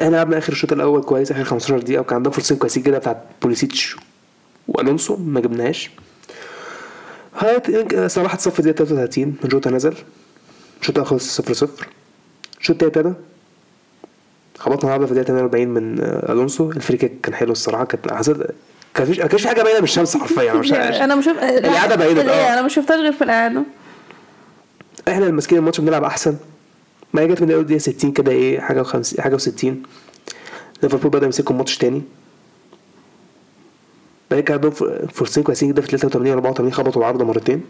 [0.03, 3.17] إحنا لعبنا آخر الشوط الأول كويس آخر 15 دقيقة وكان عندنا فرصتين كويسين جدا بتاعت
[3.43, 3.97] بوليسيتش
[4.69, 5.91] وألونسو ما جبناهاش.
[7.38, 9.95] هات صلاح اتصاب دقيقة 33 جوتا نزل.
[10.81, 11.87] الشوط خلص 0 0
[12.61, 13.14] الشوط التاني ابتدى.
[14.59, 16.71] خبطنا العرضه في الدقيقة 48 من ألونسو.
[16.70, 18.37] ال free kick كان حلو الصراحة كانت حسيت
[18.95, 22.53] كان فيش كان في حاجة باينه من الشمس حرفيا أنا مش أنا بعيدة، لا، آه.
[22.53, 23.62] أنا ما شفتهاش غير في الاعاده
[25.09, 26.37] إحنا اللي ماسكين الماتش بنلعب احسن.
[27.12, 29.66] ما هي جت من اول دقيقة 60 كده إيه حاجة و50 حاجة و60
[30.83, 32.03] ليفربول بدأ يمسكوا الماتش تاني.
[34.31, 34.71] بعد كده عندهم
[35.12, 37.62] فرصتين كويسين جدا في 83 و 84 خبطوا العارضه مرتين.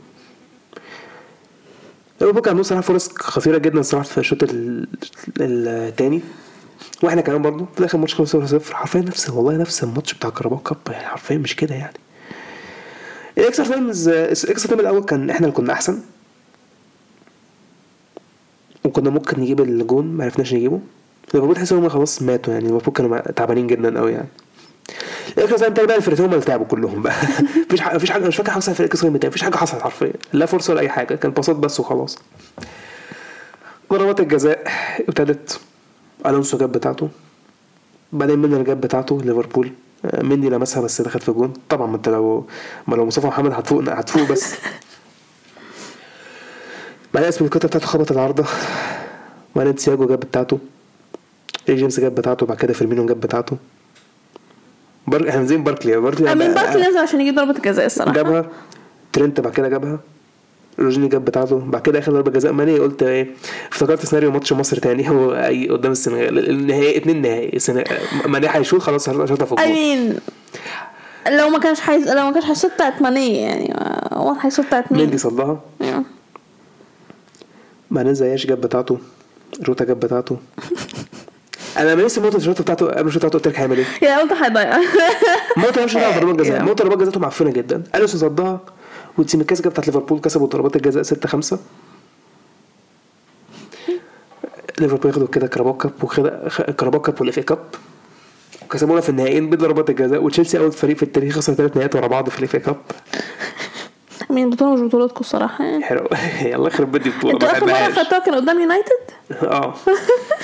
[2.20, 4.88] ليفربول كان عندهم صراحة فرص خطيرة جدا صراحة في الشوط ال-
[5.40, 6.20] التاني.
[7.02, 10.30] وإحنا كمان برضه في الآخر الماتش خلص 0 0 حرفيا نفس والله نفس الماتش بتاع
[10.30, 11.92] Carabao Cup يعني حرفيا مش كده يعني.
[13.38, 15.98] ال extra times ال extra time الأول كان إحنا اللي كنا أحسن.
[18.84, 20.80] وكنا ممكن نجيب الجون ما عرفناش نجيبه.
[21.34, 24.28] ليفربول تحس إن هم خلاص ماتوا يعني ليفربول كانوا تعبانين جدا قوي يعني.
[25.38, 27.14] ال extra time تاني بقى الفرقتين هم اللي تعبوا كلهم بقى.
[27.66, 30.12] مفيش حاجة مفيش حاجة مش فاكر حصل في ال extra time مفيش حاجة حصلت حرفيا.
[30.32, 32.18] لا فرصة ولا أي حاجة كان باصات بس وخلاص.
[33.92, 34.64] ضربات الجزاء
[35.08, 35.60] ابتدت.
[36.26, 37.08] ألونسو جاب بتاعته.
[38.12, 39.72] بعدين ميلنر جاب بتاعته ليفربول.
[40.04, 41.52] آه، مندي لمسها بس دخلت في الجون.
[41.68, 42.46] طبعا ما انت لو
[42.86, 44.54] ما لو مصطفى محمد هتفوق هتفوق بس.
[47.14, 48.44] بعدين اسم الكتة بتاعته خبط العارضة
[49.56, 50.58] بعدين تياجو جاب بتاعته
[51.68, 53.56] اي جيمس جاب بتاعته بعد كده فيرمينو جاب بتاعته
[55.06, 55.28] بار...
[55.28, 58.44] إحنا زي باركلي باركلي من باركلي نزل عشان يجيب ضربه الجزاء الصراحه جابها
[59.12, 59.98] ترنت بعد كده جابها
[60.78, 63.28] روجيني جاب بتاعته بعد كده اخر ضربه جزاء ماني قلت إيه
[63.72, 67.58] افتكرت سيناريو ماتش مصر تاني هو اي قدام السنغال النهائي اتنين نهائي
[68.26, 70.16] ماني هيشوط خلاص شاطها في الجول مين
[71.28, 72.08] لو ما كانش حيز...
[72.08, 73.74] لو ما كانش هيصد بتاعت ماني يعني
[74.12, 76.04] هو هيصد بتاعت مين؟ مندي صدها أيوه.
[77.90, 78.98] بعدين زياش جاب بتاعته
[79.68, 80.36] جوتا جاب بتاعته.
[81.78, 84.32] أنا لما لسه ماونت الشوطه بتاعته قبل الشوطه بتاعته قلت لك هيعمل إيه؟ يا قلت
[84.32, 84.76] هيضيع
[85.56, 86.62] ماونت مش بتاع ضربات جزاء Yeah.
[86.62, 87.82] ماونت ضربات جزاته معفنة جدا.
[87.94, 88.60] اليسون صدها
[89.18, 91.58] وتسيميكاس جاب بتاعت ليفربول كسبوا ضربات الجزاء 6 5
[94.80, 97.58] ليفربول ياخدوا كده Carabao Cup وكده cup وال FA Cup
[98.70, 100.22] كسبونا في النهائيين بضربات الجزاء.
[100.22, 102.76] وتشيلسي أول فريق في التاريخ خسر ثلاث نهائيات ورا بعض في ال FA Cup.
[104.30, 105.84] مين بطولة مش بطولتكم الصراحة يعني.
[105.84, 106.08] حلو.
[106.52, 108.92] يلا يخرب بيت دي بطوله أنتوا آخر مرة خدتوها كان قدام يونايتد؟
[109.42, 109.74] آه.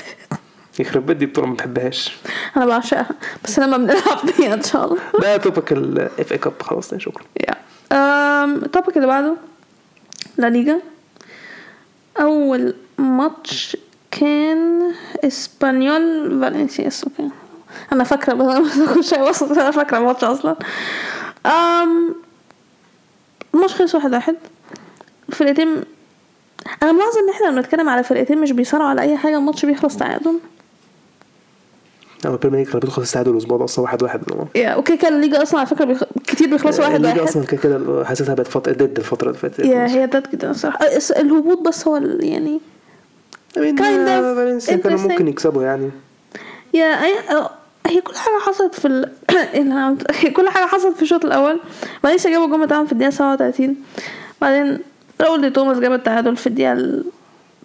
[0.80, 2.16] يخرب بيت دي بطوله ما بحبهاش.
[2.56, 3.08] أنا بعشقها.
[3.44, 4.98] بس لما بنلعب بيها إن شاء الله.
[5.22, 7.24] ده topic ال FA Cup خلاص شكرا.
[7.40, 7.54] yeah.
[8.44, 9.36] um ال topic اللي بعده
[10.38, 10.80] لا ليجا.
[12.20, 13.76] أول ماتش
[14.10, 14.92] كان
[15.24, 17.30] إسبانيول فالنسيا okay.
[17.92, 20.56] أنا فاكرة بس أنا مش فاكرة الماتش أصلا.
[21.46, 22.14] um
[23.54, 24.36] الماتش خلص واحد واحد
[25.28, 25.68] الفرقتين
[26.82, 29.96] أنا ملاحظة إن إحنا لما بنتكلم على فرقتين مش بيصارعوا على أي حاجة الماتش بيخلص
[29.96, 30.38] تعادل.
[32.24, 34.22] أنا ال Premier League غالبا خلص تعادل الأسبوع ده أصلا واحد واحد.
[34.54, 36.02] yeah okay كان الليجا أصلا على فكرة بيخ...
[36.26, 37.28] كتير بيخلصوا واحد الليجا واحد.
[37.28, 39.58] أصلا كده كده حاسسها بقت فتره ضد الفترة اللي فاتت.
[39.58, 40.86] yeah هي ده كده الصراحة.
[41.16, 42.60] الهبوط بس هو يعني
[43.56, 44.98] of فالنسيا كانوا.
[44.98, 45.90] ممكن يكسبوا يعني.
[46.74, 47.06] يا
[47.86, 49.12] هي كل حاجة حصلت في ال...
[49.54, 51.60] إيه؟ هي كل حاجة حصلت في الشوط الأول.
[52.02, 53.76] بعدين لسه جابوا الجون بتاعهم في الدقيقة 37
[54.40, 54.78] بعدين
[55.20, 57.04] راول دي توماس جاب التعادل في الدقيقة ال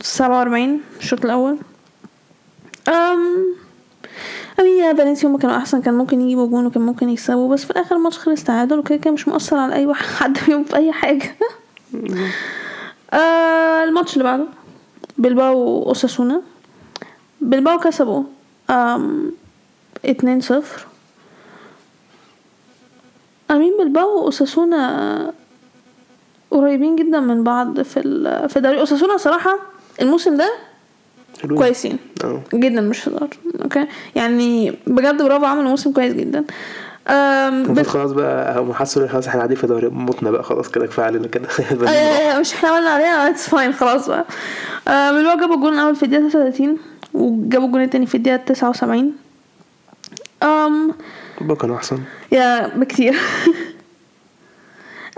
[0.02, 1.58] 47 الشوط الأول.
[2.88, 3.46] أم
[4.60, 7.96] يا فالنسيا هما كانوا أحسن كان ممكن يجيبوا جون وكان ممكن يكسبوا بس في الآخر
[7.96, 11.36] الماتش خلص تعادل وكده كده مش مؤثر على أي واحد حد فيهم في أي حاجة.
[13.14, 14.46] آه الماتش اللي بعده
[15.18, 16.42] بلباو أوساسونا
[17.42, 18.24] بلباو كسبوا.
[18.70, 19.32] آم
[20.06, 20.86] اتنين صفر.
[23.52, 25.34] أمين بلباو وأوساسونا
[26.52, 29.56] قريبين جدا من بعض في ال- في دوري أوساسونا صراحة
[30.02, 30.52] الموسم ده
[31.42, 31.58] حلوين.
[31.60, 33.30] كويسين آه جدا مش هزار.
[33.64, 36.44] أوكي؟ يعني بجد برافو عملوا موسم كويس جدا.
[37.70, 41.06] بس خلاص بقى هم حسوا خلاص إحنا قاعدين في دوري موتنا بقى خلاص كده كفاية
[41.06, 41.48] علينا كده.
[42.40, 44.26] مش إحنا عملنا عليها it's fine خلاص بقى.
[44.90, 46.78] هو جابوا الجون الأول في الدقيقة 39
[47.14, 49.14] وجابوا الجون التاني في الدقيقة 79
[50.44, 50.94] أم
[51.42, 52.04] بقى كانوا أحسن.
[52.32, 53.16] yeah بكتير.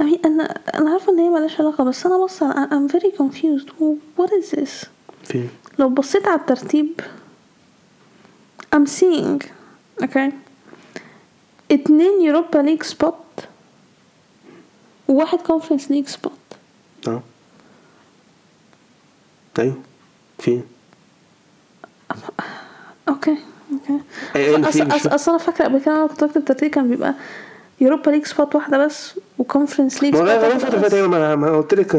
[0.01, 0.43] I mean أنا
[0.75, 3.69] أنا عارفة إن هي ملهاش علاقة بس أنا بص أنا I'm very confused.
[4.17, 4.87] What is this?
[5.23, 5.47] في.
[5.79, 7.01] لو بصيت على الترتيب
[8.75, 9.43] I'm seeing
[10.03, 10.31] okay
[11.71, 13.15] اتنين Europa League spot
[15.07, 16.31] وواحد Conference League spot
[17.07, 17.21] آه
[19.59, 19.81] أيوه
[20.39, 20.61] في.
[23.09, 23.37] okay
[24.95, 27.13] اصل أصل أنا فاكرة قبل كده أنا كنت بكتب ترتيب كان بيبقى
[27.81, 31.73] Europa League spot واحدة بس و Conference League spot غالبا الفترة اللي ما ما قلت
[31.73, 31.95] لك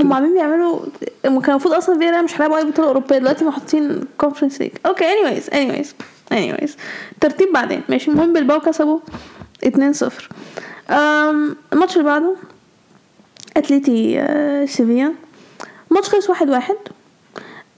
[0.00, 0.80] هم عاملين بيعملوا
[1.22, 5.44] كان المفروض أصلا فياريال مش هيلعبوا أي بطولة أوروبية دلوقتي محطين Conference League okay anyways
[5.52, 5.88] anyways
[6.34, 6.70] anyways.
[7.20, 8.10] ترتيب بعدين ماشي.
[8.10, 8.98] المهم بلباو كسبوا
[9.66, 9.70] 2-0
[10.90, 12.36] um، الماتش اللي بعده
[13.56, 15.14] اتلتي آه، سيفيا.
[15.90, 16.76] ماتش خلص واحد واحد.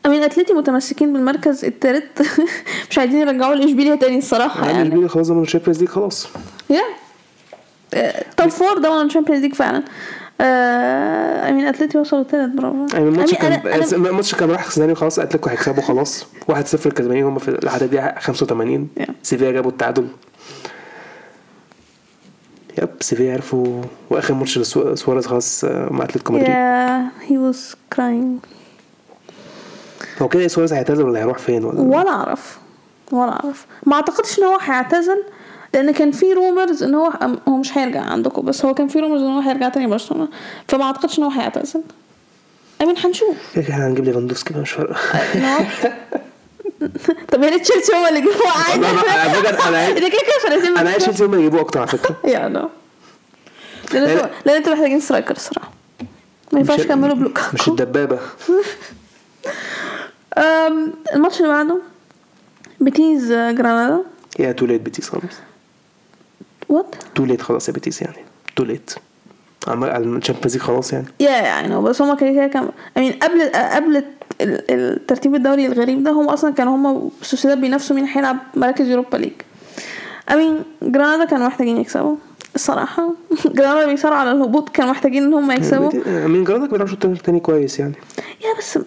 [0.09, 2.23] I mean اتلتي متمسكين بالمركز الثالث
[2.91, 4.83] مش عايزين يرجعوا لإشبيليا تاني الصراحة يعني.
[4.83, 6.29] إشبيليا خلاص ضمن ال Champions League خلاص.
[6.71, 6.83] yeah.
[8.37, 9.83] top four ده ال Champions League فعلا.
[10.41, 12.87] آه، I mean أتلتي وصلوا الثالث برافو.
[12.93, 13.61] يعني الماتش كان
[13.93, 16.27] الماتش كان رايح سيناريو خلاص أتلتيكو هيكسبوا خلاص.
[16.53, 16.55] 1-0
[16.89, 19.11] كسبانين هم في لحد الدقيقه 85 Yeah.
[19.23, 20.09] سيفيا جابوا التعادل.
[22.83, 23.83] yep سيفيا عرفوا.
[24.11, 24.59] وآخر ماتش
[24.95, 26.49] سواريز خلاص آه، مع أتلتيكو مدريد.
[26.49, 28.58] yeah he was crying.
[30.23, 32.59] هو كده سواريز هيعتزل ولا هيروح فين ولا ولا أعرف.
[33.13, 33.67] ولا أعرف.
[33.87, 35.23] ما أعتقدش إن هو هيعتزل
[35.75, 37.13] لأن كان في rumors إن هو
[37.49, 40.29] هو مش هيرجع عندكم بس هو كان في rumors إن هو هيرجع تاني برشلونة.
[40.69, 41.83] فما أعتقدش إن هو هيعتزل.
[42.83, 43.37] I mean هنشوف.
[43.55, 44.97] كده إحنا هنجيب ليفاندوفسكي بقى مش فارقة.
[47.33, 48.81] طب هي تشيلسي هو اللي جابوه عادي.
[48.81, 48.93] لا،
[49.71, 52.17] لا، ده كده كده فرقتين أنا عايز تشيلسي هم اللي يجيبوه أكتر على فكرة.
[52.35, 52.69] you know
[53.93, 55.71] لأن أنتوا محتاجين striker الصراحة.
[56.53, 57.49] ما ينفعش تكملوا بلوكاكو.
[57.55, 58.19] مش الدبابة.
[61.15, 61.79] الماتش اللي بعده؟
[62.81, 64.01] بيتيس آه، جرانادا.
[64.39, 65.23] yeah too late بيتيس خلاص.
[66.69, 68.17] what too late خلاص يا بيتيس يعني.
[68.57, 68.91] too late.
[69.69, 71.07] على ال Champions League خلاص يعني.
[71.21, 74.05] yeah يعني بس هما كده كده كان I mean قبل قبل ال-
[74.71, 79.33] الترتيب الدوري الغريب ده هم أصلا كانوا هم سوسيداد بينافسوا مين هيلعب مراكز Europa League.
[80.33, 82.17] I mean جرانادا كانوا محتاجين يكسبوا.
[82.55, 83.13] الصراحة
[83.57, 85.91] جرانادا بيصارعوا على الهبوط كانوا محتاجين إن هم يكسبوا.
[86.29, 87.95] مين؟ جرانادا بيلعب شوط تاني كويس يعني.
[88.45, 88.79] yeah بس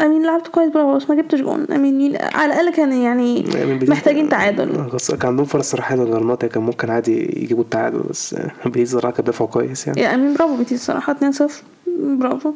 [0.00, 1.66] I mean لعبت كويس برافو بس ما جبتش جون.
[1.72, 3.44] I mean على الأقل كان يعني
[3.88, 4.74] محتاجين تعادل.
[4.76, 8.50] آه، بس كان عندهم فرص صراحة حلوة غرناطة كان ممكن عادي يجيبوا التعادل بس آه،
[8.64, 10.00] بيتيس صراحة كان دفعوا كويس يعني.
[10.00, 11.52] يا امين برافو بيتيس الصراحة 2-0
[12.00, 12.52] برافو.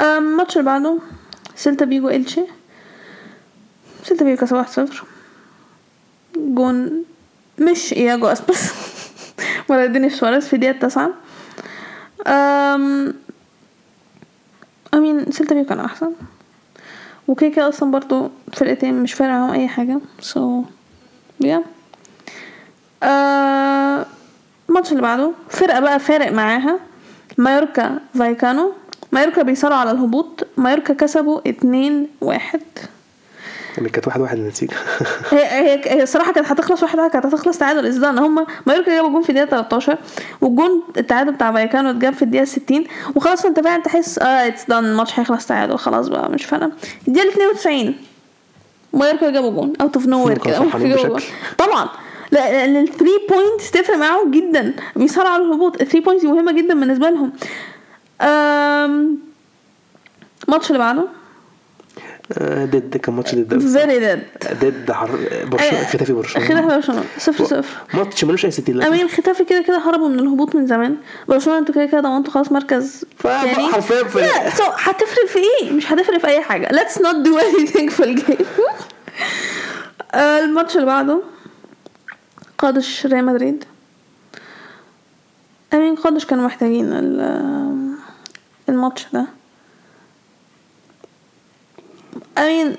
[0.00, 0.98] الماتش اللي بعده
[1.56, 2.40] سيلتا فيجو إلشي
[4.04, 5.04] سيلتا فيجو كسب 1-0
[6.36, 7.04] جون
[7.58, 8.70] مش إياجو أسباس
[9.68, 11.10] ولا دينيس سواريز في الدقيقة التاسعة.
[14.94, 16.12] um I mean سيلتا فيجو كان أحسن.
[17.28, 20.38] وكده كده أصلا برضو فرقتين مش فارق معاهم أي حاجة so
[21.44, 21.60] yeah.
[23.02, 24.06] آه،
[24.68, 26.78] الماتش اللي بعده فرقة بقى فارق معاها.
[27.38, 28.72] مايوركا فايكانو.
[29.12, 30.46] مايوركا بيصارعوا على الهبوط.
[30.56, 32.60] مايوركا كسبوا اتنين واحد.
[33.76, 34.74] يعني كانت واحد واحد النتيجه
[35.30, 38.94] هي هي هي الصراحة كانت هتخلص واحد واحد كانت هتخلص تعادل إزاي ان هما مايوركا
[38.94, 39.98] جابوا جون في الدقيقة 13
[40.40, 42.84] والجون التعادل بتاع فايكانو اتجاب في الدقيقة 60
[43.14, 46.72] وخلاص انت فعلا تحس آه it's done الماتش هيخلص تعادل خلاص بقى مش فارقة.
[47.08, 47.94] الدقيقة 92
[48.92, 50.58] مايوركا جابوا جون out of nowhere كده.
[51.58, 51.88] طبعا.
[52.30, 54.74] لا- لأن ال three points تفرق معاهم جدا.
[54.96, 55.80] بيصارعوا على الهبوط.
[55.80, 57.32] ال three points مهمة جدا بالنسبة لهم.
[60.48, 61.04] الماتش اللي بعده.
[62.42, 64.22] ضد كان ماتش ضد very dead
[64.60, 65.18] ضد حر...
[65.44, 66.46] برشلونة ختافي برشلونة.
[66.48, 67.04] ختافي برشلونة.
[67.18, 67.64] صفر صفر.
[67.94, 70.96] ماتش ملوش أي ستين أمين ختافي كده كده هربوا من الهبوط من زمان.
[71.28, 73.72] برشلونة أنتوا كده كده ضمنتوا خلاص مركز تاني.
[73.72, 76.68] حرفيا في لا so هتفرق في إيه؟ مش هتفرق في أي حاجة.
[76.68, 78.36] Let's not do anything في ال game
[80.14, 81.20] آه، الماتش اللي بعده.
[82.58, 83.64] قادش ريال مدريد.
[85.74, 87.94] أمين قادش كانوا محتاجين ال-
[88.68, 89.26] الماتش ده.
[92.38, 92.76] امين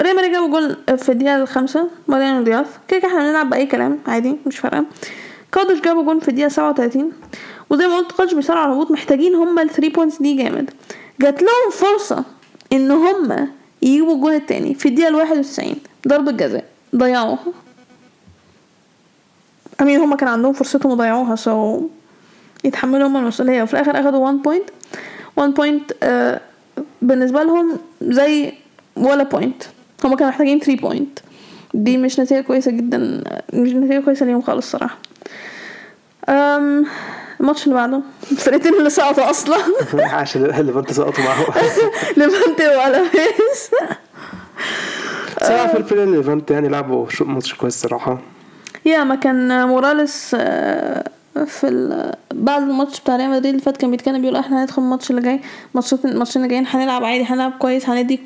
[0.00, 4.36] ريال مدريد جابوا جول في الدقيقة الخامسة ماريانو دياز كده إحنا بنلعب بأي كلام عادي
[4.46, 4.84] مش فارقة.
[5.52, 7.12] قادش جابوا جول في الدقيقة سبعة وتلاتين.
[7.70, 10.70] وزي ما قلت قادش بيصارعوا على الهبوط محتاجين هما ال three points دي جامد.
[11.20, 12.24] جات لهم فرصة
[12.72, 13.48] إن هما
[13.82, 15.76] يجيبوا الجول التاني في الدقيقة الواحد وتسعين.
[16.08, 16.64] ضربة جزاء.
[16.96, 17.38] ضيعوها.
[19.80, 21.88] امين هما كان عندهم فرصتهم وضيعوها so
[22.64, 23.62] يتحملوا هما المسؤولية.
[23.62, 24.70] وفي الآخر أخدوا 1 point
[25.36, 25.92] 1 point
[27.02, 28.52] بالنسبة لهم زي
[28.96, 29.62] ولا point
[30.04, 31.18] هما كانوا محتاجين 3 points
[31.74, 34.98] دي مش نتيجة كويسة جدا مش نتيجة كويسة ليهم خالص صراحة.
[36.28, 36.86] um
[37.40, 38.00] الماتش اللي بعده.
[38.32, 39.56] الفرقتين اللي سقطوا أصلا.
[40.20, 41.44] عشان ليفانتي سقطوا معاه
[42.16, 43.70] ليفانتي وألافيز.
[45.42, 48.18] صراحة في الفريق ليفانتي يعني لعبوا ماتش كويس الصراحه
[48.84, 51.04] يا ما كان موراليس آه،
[51.44, 52.12] في ال...
[52.34, 55.40] بعد الماتش بتاع ريال مدريد اللي فات كان بيتكلم بيقول إحنا هندخل الماتش اللي جاي
[55.74, 58.20] ماتشات الماتشين اللي جايين هنلعب عادي هنلعب كويس هندي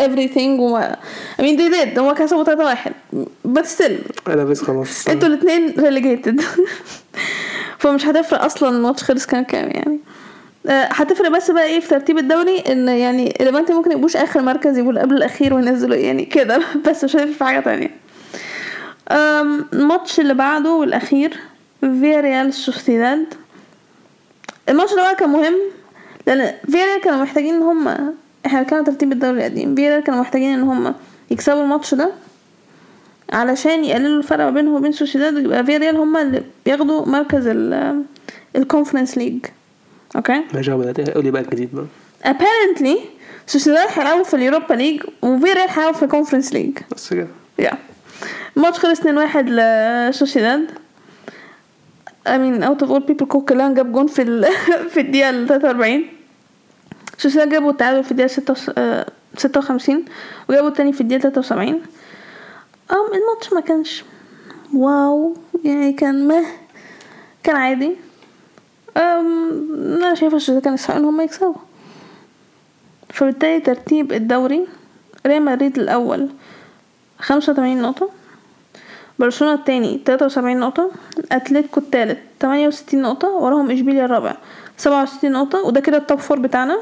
[0.00, 0.96] everything وما
[1.40, 2.92] I mean they did هما كسبوا 3 1
[3.48, 3.92] but still
[4.28, 5.08] لابس خلاص.
[5.08, 6.42] أنتوا الاثنين relegated.
[7.78, 9.98] فمش هتفرق أصلا الماتش خلص كام كام يعني.
[10.68, 14.78] آه، هتفرق بس بقى إيه في ترتيب الدوري إن يعني ليفانتي ممكن يبقوش آخر مركز
[14.78, 17.90] يبقوا قبل الأخير وينزلوا يعني كده بس مش هتفرق في حاجة تانية.
[19.72, 21.36] الماتش اللي بعده والأخير
[21.80, 23.34] فيا ريال سوسيداد.
[24.68, 25.54] الماتش ده بقى كان مهم
[26.26, 28.14] لأن فيا ريال كانوا محتاجين إن هم
[28.46, 29.74] إحنا كانوا ترتيب الدوري القديم.
[29.74, 30.94] فيا ريال كانوا محتاجين إن هم
[31.30, 32.10] يكسبوا الماتش ده
[33.32, 38.02] علشان يقللوا الفرق ما بينهم وبين سوسيداد يبقى فياريال هما اللي بياخدوا مركز ال
[38.56, 39.46] ال Conference League
[40.16, 41.84] okay؟ ماشي هو بدأت قولي بقى الجديد بقى.
[42.34, 42.98] Apparently
[43.46, 47.28] سوسيداد هيلعبوا في ال Europa League وفياريال هيلعبوا في ال Conference League بس كده.
[47.58, 47.72] yeah
[48.56, 49.04] الماتش خلص 2-1
[49.36, 50.70] لسوسيداد.
[52.26, 54.44] I mean out of all people كوكلان جاب جون في ال...
[54.90, 56.04] في الدقيقة ال 43
[57.18, 58.54] سوسيداد جابوا التعادل في الدقيقة 6
[59.36, 60.04] 56
[60.48, 64.04] وجابوا التاني في الدقيقة 73 um الماتش ما كانش
[64.74, 66.44] wow يعني كان مه
[67.42, 67.96] كان عادي
[68.96, 71.54] um أنا شايفة سوسيداد كان يستحقوا ان هم يكسبوا
[73.10, 74.66] فبالتالي ترتيب الدوري
[75.26, 76.28] ريال مدريد الأول
[77.18, 78.10] خمسة وتمانين نقطة.
[79.18, 80.90] برشلونة التاني تلاتة وسبعين نقطة
[81.32, 84.36] أتلتيكو التالت تمانية وستين نقطة وراهم إشبيليا الرابع
[84.76, 86.78] سبعة وستين نقطة وده كده ال top four بتاعنا.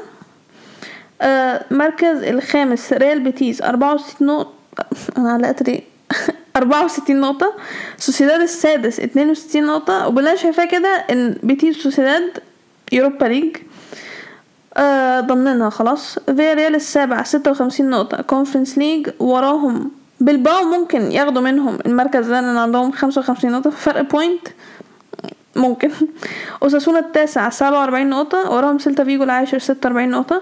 [1.21, 4.53] آه مركز الخامس ريال بيتيس أربعة وستين نقطة
[5.17, 5.81] أنا علقت ليه؟
[6.57, 7.53] أربعة وستين نقطة
[7.97, 12.31] سوسيداد السادس اتنين وستين نقطة وبالله أنا شايفاه كده إن بيتيس سوسيداد
[12.91, 13.57] Europa League.
[14.77, 16.19] آه ضمنها خلاص.
[16.19, 22.57] فياريال السابع ستة وخمسين نقطة Conference League وراهم بلباو ممكن ياخدوا منهم المركز ده لأن
[22.57, 24.47] عندهم خمسة وخمسين نقطة فرق point
[25.55, 25.91] ممكن.
[26.63, 30.41] أوساسونا التاسع سبعة وأربعين نقطة وراهم سيلتا فيجو العاشر ستة وأربعين نقطة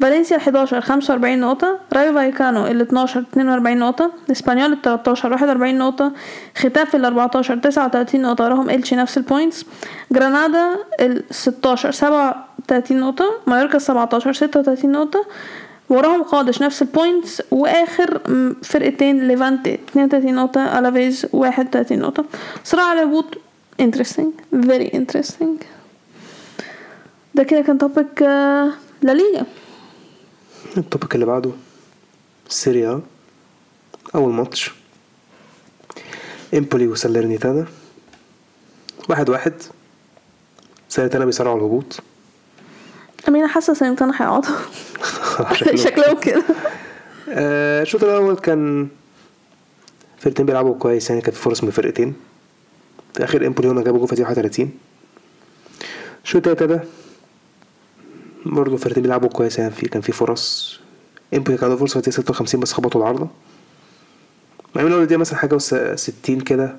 [0.00, 5.78] فالنسيا الحداشر خمسة وأربعين نقطة رايو فايكانو الاتناشر اتنين وأربعين نقطة اسبانيول التلاتاشر واحد وأربعين
[5.78, 6.12] نقطة
[6.56, 9.66] ختافي الأربعتاشر تسعة وتلاتين نقطة وراهم إلشي نفس ال points
[10.12, 15.26] جرانادا الستاشر سبعة وتلاتين نقطة مايوركا السبعتاشر ستة وتلاتين نقطة
[15.92, 18.20] وراهم قادش نفس ال points وآخر
[18.62, 22.24] فرقتين ليفانتي 32 نقطة الافيز 31 نقطة.
[22.64, 23.38] صراع الهبوط
[23.82, 25.64] interesting very interesting.
[27.34, 28.22] ده كده كان topic
[29.02, 29.46] لا ليجا.
[30.76, 31.50] ال topic اللي بعده
[32.48, 33.00] سيريا
[34.14, 34.70] أول ماتش.
[36.54, 37.66] إمبولي وسالرنيتانا
[39.08, 39.54] واحد واحد.
[40.88, 41.64] سالرنيتانا بيصارعوا على
[43.22, 44.50] الهبوط امينة حاسة سنتين هيقعدوا
[45.54, 46.20] شكله- شكلهم.
[46.20, 46.42] كده.
[47.28, 48.88] آه، الشوط الأول كان
[50.18, 52.14] فرقتين بيلعبوا كويس يعني كان في فرص من الفرقتين.
[53.12, 54.70] في الأخير إمبولي هنا جابوا جول في الدقيقة 31
[56.24, 56.88] الشوط التاني ابتدى.
[58.46, 60.80] برضه الفرقتين بيلعبوا كويس يعني في كان في فرص.
[61.34, 63.28] إمبولي كان عنده فرصة في الدقيقة 56 بس خبطوا العارضة.
[64.74, 66.76] مع أول دقيقة مثلا حاجة وس- 60 كده.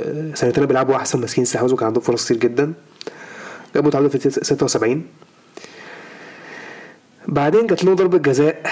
[0.00, 2.72] آه، سنتين بيلعبوا أحسن ماسكين استحواذوا كان عندهم فرص كتير جدا.
[3.74, 5.06] جابوا تعادل في الدقيقة 76
[7.28, 8.62] بعدين جات لهم ضربة جزاء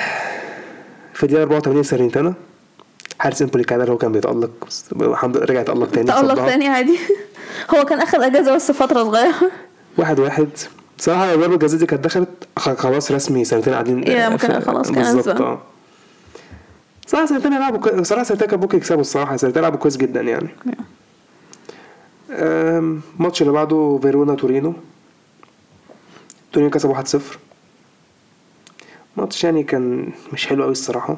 [1.14, 2.34] في الدقيقة 84 سارنتانا
[3.18, 6.34] حارس إمبولي كان هو كان بيتألق بس الحمد لله رجع يتألق تاني صدها.
[6.48, 6.98] تاني عادي.
[7.74, 9.34] هو كان اخد أجازة بس فترة صغيرة.
[9.98, 10.48] واحد واحد.
[10.98, 15.14] صراحة ضربة الجزاء دي كانت دخلت خلاص رسمي سنتين قاعدين يا ممكن في- خلاص كان
[15.16, 15.40] بالظبط.
[15.40, 15.60] آه.
[17.06, 20.48] صراحة سنتين يلعبوا كويس صراحة سنتين كان ممكن يكسبوا الصراحة سنتين يلعبوا كويس جدا يعني.
[22.30, 24.74] الماتش اللي بعده فيرونا تورينو.
[26.52, 27.18] تورينو كسب 1-0
[29.16, 31.16] ماتش يعني كان مش حلو قوي الصراحة.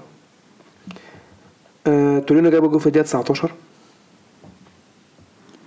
[1.87, 3.51] أه، تورينو جابوا جول في الدقيقة 19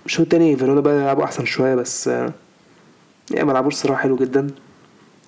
[0.06, 2.32] الشوط التاني فيرونا بقى يلعبوا أحسن شوية بس أه،
[3.30, 4.50] يعني ما لعبوش صراحة حلو جدا.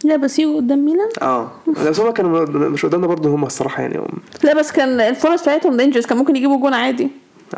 [0.04, 1.50] لا بس يجوا قدام ميلان؟ آه
[1.86, 3.98] بس هما كانوا مش قدامنا برضه هما الصراحة يعني.
[3.98, 7.08] هم لا بس كان الفرص بتاعتهم dangerous كان ممكن يجيبوا جون عادي.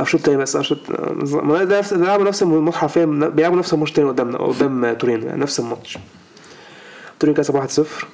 [0.00, 0.78] أو شوط تاني بس شوط
[1.32, 5.40] ما ده نفس بيلعبوا نفس الماتش حرفيا بيلعبوا نفس الماتش تاني قدامنا قدام تورينو يعني
[5.40, 5.98] نفس الماتش.
[7.20, 7.68] تورينو كسب
[8.02, 8.04] 1-0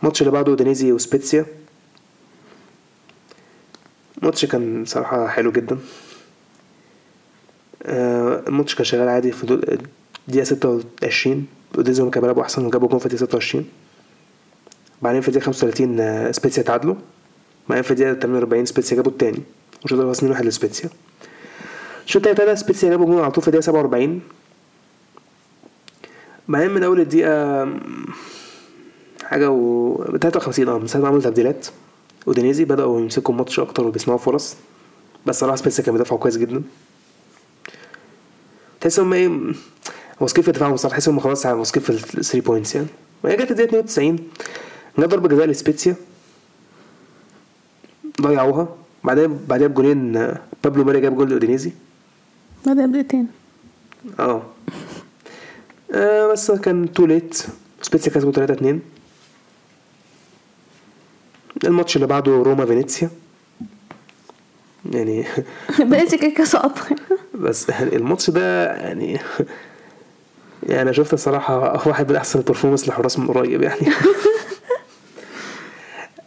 [0.00, 1.46] الماتش اللي بعده أودينيزي وسبيتسيا.
[4.18, 5.78] الماتش كان صراحة حلو جدا.
[7.82, 9.78] آه، الماتش كان شغال عادي في دول-
[10.28, 13.64] الدقيقة 26 أودينيزي كانوا بيلعبوا أحسن وجابوا جون في الدقيقة 26
[15.02, 16.94] بعدين في الدقيقة 35 آه، سبيتسيا تعادلوا.
[17.68, 19.42] بعدين في الدقيقة 48 سبيتسيا جابوا التاني.
[19.82, 20.90] والشوط الأول 2 1 لسبيتسيا.
[22.06, 24.20] الشوط التاني سبيتسيا جابوا جون على طول في الدقيقة 47
[26.48, 27.64] بعدين من أول الدقيقة
[29.24, 31.66] م، حاجة و 53 آه من ساعة ما عملوا تبديلات.
[32.26, 34.56] ودينيزي بدأوا يمسكوا الماتش أكتر وبيصنعوا فرص.
[35.26, 36.62] بس صراحة سبيتسيا كانوا بيدافعوا كويس جدا.
[38.80, 39.30] تحس هم إيه
[40.20, 42.86] واثقين في دفاعهم صراحة تحس هم خلاص واثقين في ال 3 points يعني.
[43.24, 44.16] وهي جت الدقيقة 92
[44.98, 45.94] جت ضربة جزاء لسبيتسيا.
[48.20, 48.68] ضيعوها.
[49.04, 50.32] بعدين بعدها بجولين
[50.64, 51.72] بابلو ماري جاب جول لأودينيزي.
[52.66, 53.26] بعدها بدقيقتين.
[54.20, 54.42] آه.
[55.94, 57.42] آه، بس كان too late
[57.82, 58.80] سبيتسيا كسبوا 3 2
[61.64, 63.10] الماتش اللي بعده روما فينيسيا.
[64.92, 65.24] يعني
[65.80, 66.78] بقيتي كده سقط
[67.34, 69.20] بس الماتش ده يعني
[70.68, 73.92] يعني أنا شفت الصراحة واحد من أحسن ال performance لحراس من قريب يعني.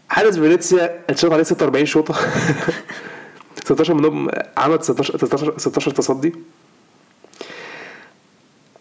[0.10, 2.16] حارس فينيسيا اتشاط عليه 46 شوطة.
[3.66, 6.34] 16 منهم عمل 16 16 16 تصدي.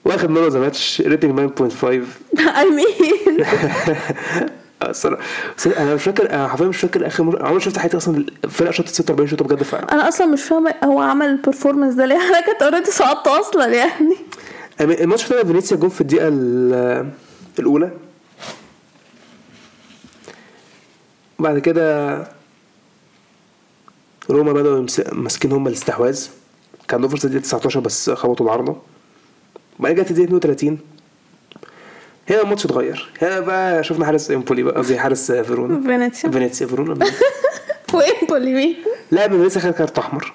[0.05, 1.85] واخد man of the match rating 9.5
[2.41, 3.45] اي مين
[4.89, 5.07] بس
[5.67, 8.89] أنا مش فاكر أنا حرفيا مش فاكر آخر مرة عمري شفت حياتي أصلا الفرقه شاطت
[8.89, 9.93] 46 شوطة بجد فعلا.
[9.93, 13.67] أنا أصلا مش فاهمة هو عمل ال performance ده ليه؟ أنا كنت already سقطت أصلا
[13.67, 14.17] يعني.
[14.81, 17.11] الماتش بتاع فينيسيا جون في الدقيقة ال-
[17.59, 17.91] الأولى.
[21.39, 22.17] بعد كده
[24.31, 26.27] روما بدأوا ماسكين هم الاستحواذ.
[26.89, 28.77] كان عندهم فرصة دقيقة 19 بس خبطوا العارضة.
[29.79, 30.79] بعد كده الدقيقة 32
[32.31, 37.07] هنا الماتش اتغير هنا بقى شفنا حارس امبولي بقى قصدي حارس فيرونا فينيسيا فينيسيا فيرونا
[37.95, 38.77] وامبولي مين؟
[39.13, 40.33] من فينيسيا خد كارت أحمر.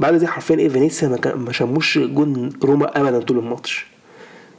[0.00, 3.86] بعد دي حرفيا إيه فينيسيا ما, كان- ما شموش جون روما ابدا طول الماتش.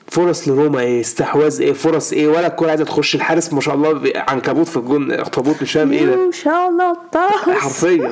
[0.08, 3.16] فرص لروما إيه استحواذ إيه فرص إيه ولا الكوره عايزة تخش.
[3.16, 6.98] الحارس ما شاء الله عنكبوت في الجون اخطبوط مش فاهم إيه ده؟ ان شاء الله
[7.12, 8.12] طرس حرفيا.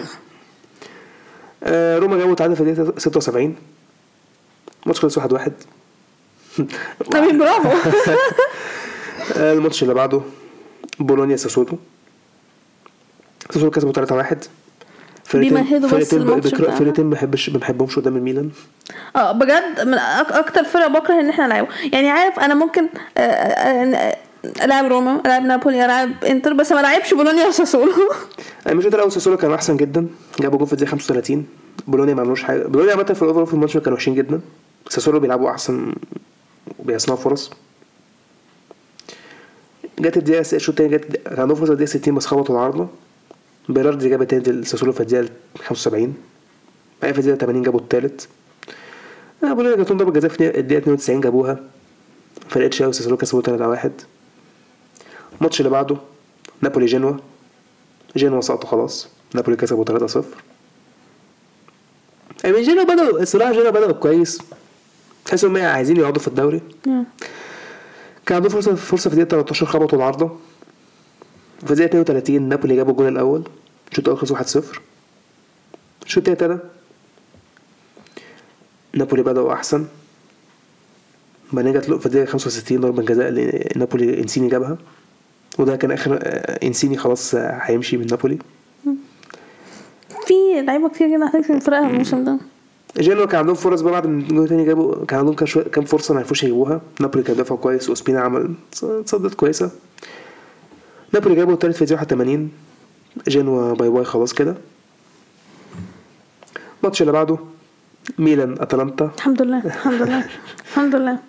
[1.63, 3.55] آه روما جابوا تعادل في الدقيقة 76
[4.83, 5.53] الماتش خلص 1
[7.07, 7.69] 1 امين برافو.
[9.37, 10.21] آه الماتش اللي بعده
[10.99, 11.77] بولونيا ساسولو.
[13.49, 14.43] ساسولو كسبوا 3 1
[15.33, 16.75] بيمهدوا بس الماتش بكره- بتاعها.
[16.79, 18.49] فرقتين ما بحبش ما بحبهمش قدام الميلان.
[19.15, 19.93] آه بجد من
[20.29, 22.87] أكتر فرق بكره إن إحنا نلعبه يعني عارف أنا ممكن
[23.17, 24.17] آه، آه، آه،
[24.65, 27.91] العب روما العب نابولي العب إنتر بس ما العبش بولونيا وساسولو.
[28.67, 30.07] أنا مش الأول ساسولو كانوا أحسن جدا.
[30.39, 31.45] جابوا جول في الدقيقة 35
[31.87, 32.63] بولونيا ما عملوش حاجة.
[32.63, 34.41] بولونيا عامة في ال over في الماتش كانوا وحشين جدا.
[34.89, 35.93] ساسولو بيلعبوا أحسن
[36.79, 37.51] وبيصنعوا فرص.
[39.99, 42.87] جت الدقيقة الشوط التاني جت كان عندهم فرصة الدقيقة 60 بس خبطوا العارضة.
[43.69, 46.15] بيراردي جاب التاني لساسولو في الدقيقة 75
[47.01, 48.27] بعدين في الدقيقة 80 جابوا التالت.
[49.43, 49.57] جات
[49.89, 51.59] لهم ضربة جزاء في الدقيقه 92 جابوها.
[52.49, 53.91] فرقتش قوي ساسولو كسبوا 3 1
[55.37, 55.97] الماتش اللي بعده
[56.61, 57.13] نابولي جنوا.
[58.15, 59.07] جنوا سقطوا خلاص.
[59.35, 60.25] نابولي كسبوا 3 0
[62.43, 64.41] يعني جنوا بدأوا الصراحة جنوا بدأوا كويس.
[65.29, 66.61] تحس انهم عايزين يقعدوا في الدوري؟
[68.25, 70.27] كان عندهم فرصة فرصة في الدقيقة 13 خبطوا العارضة.
[71.65, 73.43] في الدقيقة 32 نابولي جابوا الجول الأول.
[73.91, 74.81] الشوط الأول خلص 1 0
[76.05, 76.69] الشوط التاني ابتدى.
[78.93, 79.85] نابولي بدأوا أحسن.
[81.53, 84.77] بعدين جت في الدقيقة 65 ضربة جزاء اللي نابولي إنسيني جابها.
[85.59, 88.39] وده كان آخر آه، إنسيني خلاص آه، هيمشي من نابولي.
[90.25, 92.37] في لعيبة كتير جدا هتمشي من فرقها الموسم ده.
[92.97, 95.35] جينوا كان عندهم فرص بقى بعد من جول تاني جابوا كان عندهم
[95.71, 96.81] كام فرصة ما عرفوش يجيبوها.
[96.99, 98.53] نابولي كان دافع كويس وسبينا عمل
[99.05, 99.71] تصدت كويسة.
[101.13, 102.51] نابولي جابوا التالت في الدقيقه 81
[103.27, 104.55] جينوا bye bye خلاص كده.
[106.79, 107.37] الماتش اللي بعده
[108.19, 109.11] ميلان أتلانتا.
[109.17, 110.25] الحمد لله الحمد لله
[110.69, 111.19] الحمد لله.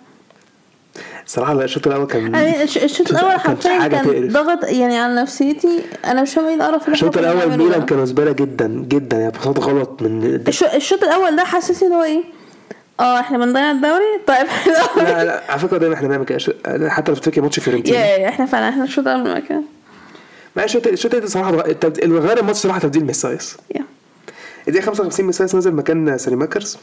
[1.25, 4.27] صراحة الشوط الأول كان يعني الش- الشوط الأول حرفيا كان.
[4.27, 7.85] ضغط يعني على نفسيتي أنا مش فاهمه إيه القرف اللي الشوط الأول ميلان ده.
[7.85, 12.03] كانوا زباله جدا جدا يعني بساط غلط من الش- الشوط الأول ده حسسني إن هو
[12.03, 12.23] إيه؟
[12.99, 14.47] آه إحنا بنضيع الدوري؟ طيب.
[14.97, 16.39] لا لا على فكرة دايما إحنا بنعمل كده.
[16.89, 18.29] حتى لو تفتكر ماتش فيورنتينا.
[18.29, 19.63] إحنا فعلا إحنا الشوط الأول ما كان.
[20.55, 21.49] مع الشوط التاني صراحة
[22.03, 23.57] اللي غير الماتش صراحة تبديل ميسياس.
[23.75, 23.83] يا.
[24.67, 26.77] الدقيقة 55 ميسياس نزل مكان ساليماكرز.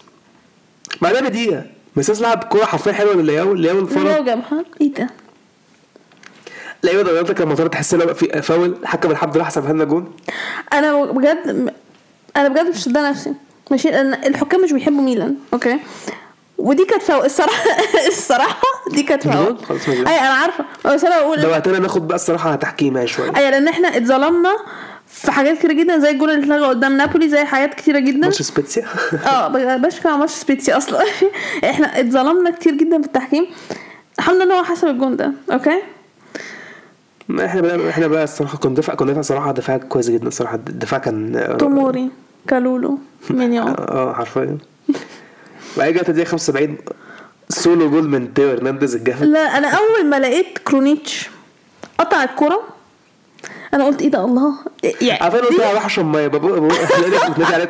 [1.03, 1.65] بعدها بدقيقة
[1.99, 5.07] ميسياس لعب كورة حرفيا حلوة للياو لياو لو انفرد جابها إيه ده؟
[6.85, 8.77] لعيبة ضيعتك لما طلعت تحس لو في فاول.
[8.83, 10.13] الحكم الحمد لله حسبها لنا جون
[10.73, 11.73] أنا بجد
[12.37, 13.33] أنا بجد مش مصدقة نفسي.
[13.71, 15.79] ماشي لأن الحكام مش بيحبوا ميلان أوكي؟
[16.59, 17.25] ودي كانت فاول.
[17.27, 17.65] الصراحه
[18.09, 19.57] الصراحة دي كانت فاول.
[19.89, 20.65] أي أنا عارفة.
[20.85, 24.57] بس أنا بقول ده وقتنا ناخد بقى الصراحة تحكيم يعني شوية أي لأن إحنا اتظلمنا
[25.23, 28.19] في حاجات كتيرة جدا زي الجول اللي اتلغى قدام نابولي زي حاجات كتيرة جدا.
[28.19, 28.85] ماتش سبيتسيا.
[29.27, 29.49] آه
[29.87, 31.05] بشكي على ماتش سبيتسيا أصلا.
[31.71, 33.47] إحنا اتظلمنا كتير جدا في التحكيم.
[34.19, 35.83] الحمد لله هو حسب الجون ده أوكي؟
[37.45, 40.99] إحنا بقى إحنا بقى الصراحة كنا دفاع كنا دفاع صراحة دفاع كويس جدا الصراحة الدفاع
[40.99, 42.11] كان توموري
[42.49, 42.99] كالولو
[43.31, 44.59] مينيون آه حرفيا.
[45.77, 46.77] بعد كده الدقيقة 75
[47.49, 51.31] solo goal من تيو هرنانديز الجامد لا أنا أول ما لقيت كرونيتش
[51.99, 52.63] قطع الكرة
[53.75, 54.55] أنا قلت إيه ده الله
[55.03, 57.65] يعني عارفين قلت لها راح اشرب ميه لقيتك بتنادي عليا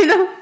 [0.00, 0.38] know.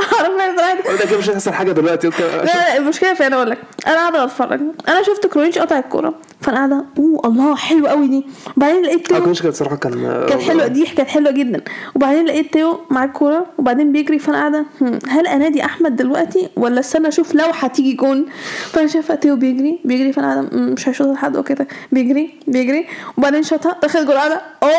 [0.00, 3.58] عارفة طلعت قلت لك مش هتحصل حاجة دلوقتي لا لا المشكلة في أنا أقول لك
[3.86, 8.26] أنا قاعدة بتفرج أنا شفت كرونيتش قطع الكرة فانا قاعدة أوه الله حلو قوي دي.
[8.56, 11.60] وبعدين لقيت تيو كانت صراحة كان كانت حلوة دي كانت حلوة جدا.
[11.94, 14.64] وبعدين لقيت تيو مع الكوره وبعدين بيجري فأنا قاعدة
[15.08, 18.26] هل أنادي أحمد دلوقتي؟ ولا استنى أشوف لو هتيجي جون؟
[18.70, 21.36] فأنا شايفة تيو بيجري بيجري فأنا قاعدة "مم، مش هيشوط لحد.
[21.36, 22.86] وكده بيجري بيجري
[23.18, 24.70] وبعدين شاطها دخل جول قاعدة oh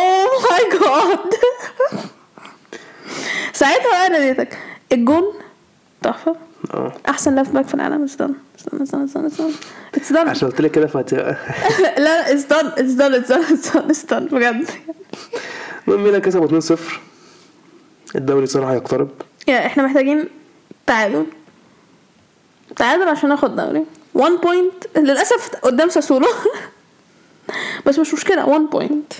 [0.52, 1.20] my god.
[3.54, 4.58] ساعتها بقى ناديتك.
[4.92, 5.24] الجون
[6.04, 6.36] تحفة.
[6.74, 6.94] آه.
[7.10, 9.52] أحسن left back في العالم استنى استنى استنى استنى استنى
[9.96, 11.38] it's done عشان قلت لك كده فات لا
[11.98, 14.70] لا it's done it's done it's done it's done بجد.
[15.88, 16.80] المهم ميلان كسبوا 2-0
[18.16, 19.10] الدوري صراحة يقترب
[19.48, 20.26] يا إحنا محتاجين
[20.88, 21.26] تعادل.
[22.76, 23.86] تعادل عشان ناخد دوري.
[24.14, 26.28] 1 point للأسف قدام ساسولو.
[27.86, 29.14] بس مش مشكلة 1 بوينت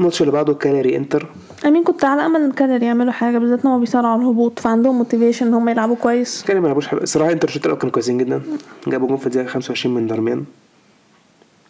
[0.00, 1.26] الماتش اللي بعده كاليري إنتر.
[1.64, 4.98] أمين كنت على أمل إن كاليري يعملوا حاجة بالذات إن هم بيصارعوا على الهبوط فعندهم
[4.98, 6.42] motivation إن هم يلعبوا كويس.
[6.42, 7.00] كاليري ما لعبوش حلو.
[7.00, 8.42] الصراحة إنتر الشوط الأول كانوا كويسين جدا.
[8.86, 10.44] جابوا جون في الدقيقة 25 من دارميان.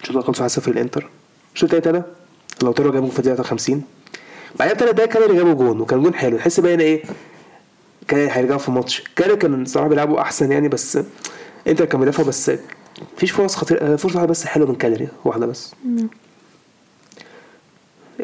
[0.01, 1.11] الشوط الأول خلصوا 1-0 للإنتر.
[1.55, 2.03] الشوط الثاني
[2.63, 3.83] لو طلعوا جابوا في الدقيقة 50
[4.59, 6.37] بعدين ثلاث دقايق كاليري جابوا جون وكان جون حلو.
[6.37, 7.03] تحس بقى إيه؟
[8.09, 10.99] كاليري هيرجعوا في الماتش كاليري كان الصراحة بيلعبوا أحسن يعني بس
[11.69, 12.51] إنتر كان بيدافعوا بس
[13.17, 15.75] مفيش فرص خطيرة فرصة واحدة بس حلوة من كاليري واحدة بس.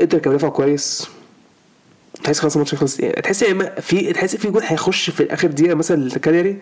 [0.00, 1.08] إنتر كان بيدافع كويس.
[2.24, 3.00] تحس خلاص الماتش خلص.
[3.00, 6.58] يعني تحس يا إما في تحس في جول هيخش في اخر دقيقة مثلا لكالياري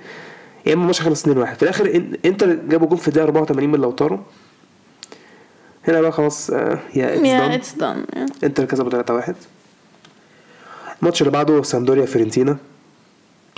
[0.66, 4.20] يا إما الماتش خلص 2-1 في الآخر إنتر جابوا جول في الدقيقة 84 من لوتارو.
[5.88, 8.04] هنا بقى خلاص آه، yeah it's done
[8.44, 9.32] إنتر كسبوا 3-1
[11.02, 12.56] الماتش اللي بعده سامدوريا فيرنتينا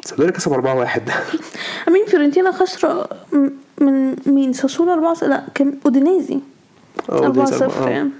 [0.05, 1.01] سامدوريا كسب 4-1
[1.89, 6.39] I mean فيورنتينا خسروا م- من مين؟ ساسولو 4 لا كان أودينيزي.
[7.11, 7.87] آه 4 دي 0 سبعة.
[7.87, 7.91] آه.
[7.91, 8.11] يعني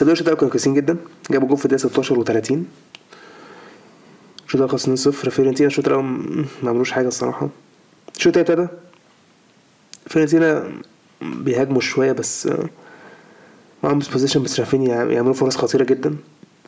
[0.00, 0.96] سامدوريا الشوط الأول كانوا كويسين جدا.
[1.30, 2.28] جابوا جول في الدقيقة 16 و30
[4.46, 6.04] الشوط الأول خلص 2-0 فيرنتينا الشوط الأول
[6.62, 7.48] ما عملوش حاجة الصراحة.
[8.16, 8.78] الشوط التاني ابتدى.
[10.06, 10.72] فيرنتينا
[11.22, 12.68] بيهاجموا شوية بس آه،
[13.82, 16.16] معاهم possession بس يع- يعملوا فرص خطيرة جدا.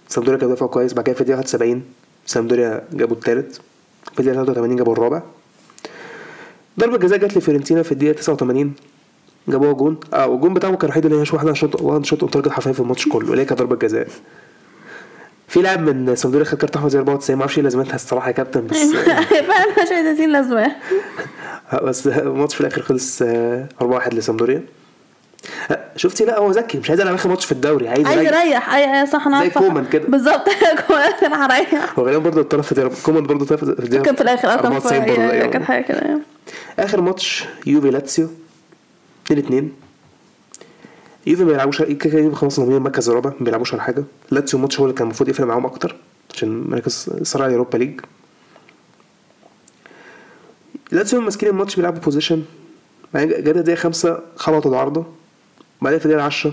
[0.09, 0.93] سامدوريا كان بيدافع كويس.
[0.93, 1.83] بعد كده في الدقيقه 71
[2.27, 3.59] سامدوريا جابوا الثالث
[4.13, 5.23] في الدقيقه 83 جابوا الرابع.
[6.79, 8.75] ضربة جزاء جت لفيورنتينا في الدقيقة 89
[9.49, 10.01] جابوها جون.
[10.15, 12.81] آه والجون بتاعهم كان الوحيد اللي هي واحدة shot واحد shot on target حرفيا في
[12.81, 14.07] الماتش كله اللي هي كانت ضربة جزاء.
[15.49, 18.33] في لاعب من سامدوريا خد كارت أحمر زي 94 ما أعرفش إيه لازمتها الصراحة يا
[18.33, 18.77] كابتن بس
[19.49, 20.73] فعلا مش عايزين لازمة.
[21.85, 24.63] بس الماتش في الآخر خلص آه، 4-1 لسامدوريا
[25.71, 28.75] آه، شفتي؟ لا هو ذكي مش عايز يلعب آخر ماتش في الدوري عايز عايز يريح.
[28.75, 29.61] اي أي صح أنا زي عارفة.
[29.61, 30.05] كومان كده.
[30.09, 30.49] بالظبط.
[30.89, 34.49] كومان أنا هريح هو غالبا برضه اتطرد في كومان برضه اتطرد في كان في الآخر
[34.49, 35.47] آه كان 94 برضه في أيوة.
[35.47, 36.19] كانت حاجة كده.
[36.79, 38.29] آخر ماتش يوفي لاتسيو.
[39.27, 39.73] 2 2
[41.27, 44.05] يوفي ما بيلعبوش كده كده يوفي خلاص ضامنين المركز الرابع ما بيلعبوش ولا حاجة.
[44.31, 45.97] لاتسيو الماتش هو اللي كان المفروض يفرق معاهم أكتر
[46.35, 48.01] عشان مركز صراع ال Europa League.
[50.93, 52.43] لاتسيو ماسكين الماتش بيلعبوا possession
[53.15, 55.05] بعدين جت الدقيقة خمسة خبطوا العارضة.
[55.83, 56.53] بعدين في الدقيقة 10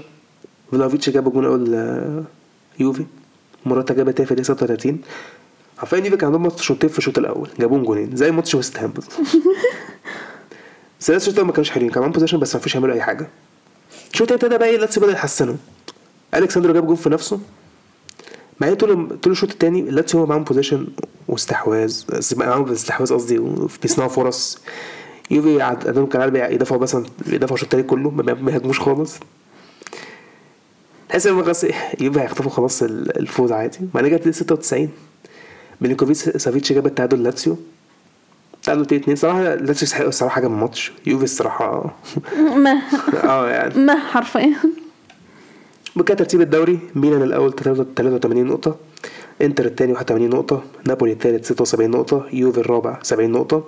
[0.71, 2.23] فلاهوفيتش جاب جون اول آه،
[2.79, 3.05] يوفي.
[3.65, 5.01] موراتا جاب التاني في الدقيقة 36
[5.79, 8.93] عارفين يوفي كان عندهم ماتش شوطين في الشوط الأول جابوهم جونين زي ماتش ويست هام.
[10.99, 13.27] بس الأول ما كانوش حلوين كان معاهم possession بس ما فيش يعملوا أي حاجة.
[14.13, 15.55] الشوط ابتدى بقى إيه بدا يحسنوا
[16.35, 17.39] ألكسندرو جاب جون في نفسه.
[18.59, 20.87] بعدين طول طول الشوط التاني لاتسيو هو معاهم بوزيشن
[21.27, 22.03] واستحواذ
[22.35, 24.59] معاهم استحواذ قصدي وبيصنعوا فرص.
[25.31, 29.15] يوفي عندهم كان عارف يدافعوا مثلا بيدافعوا الشوط التاني كله ما يهاجموش خالص.
[31.09, 31.63] تحس إن خلاص
[31.99, 33.79] يوفي هيخطفوا خلاص ال- الفوز عادي.
[33.93, 34.89] بعدين جت 96
[35.81, 37.57] ميلينكوفيتش سافيتش جاب التعادل لاتسيو.
[38.63, 41.95] تعادلوا 2 2 صراحة لاتسيو يستحقوا الصراحه حاجة من الماتش يوفي الصراحة.
[42.63, 42.81] ما.
[43.29, 43.79] آه يعني.
[43.79, 44.53] ما حرفيا.
[45.95, 46.79] بكده ترتيب الدوري.
[46.95, 48.75] ميلان الأول 83 نقطة.
[49.41, 50.63] إنتر الثاني 81 نقطة.
[50.87, 52.25] نابولي الثالث 76 نقطة.
[52.33, 53.63] يوفي الرابع 70 نقطة.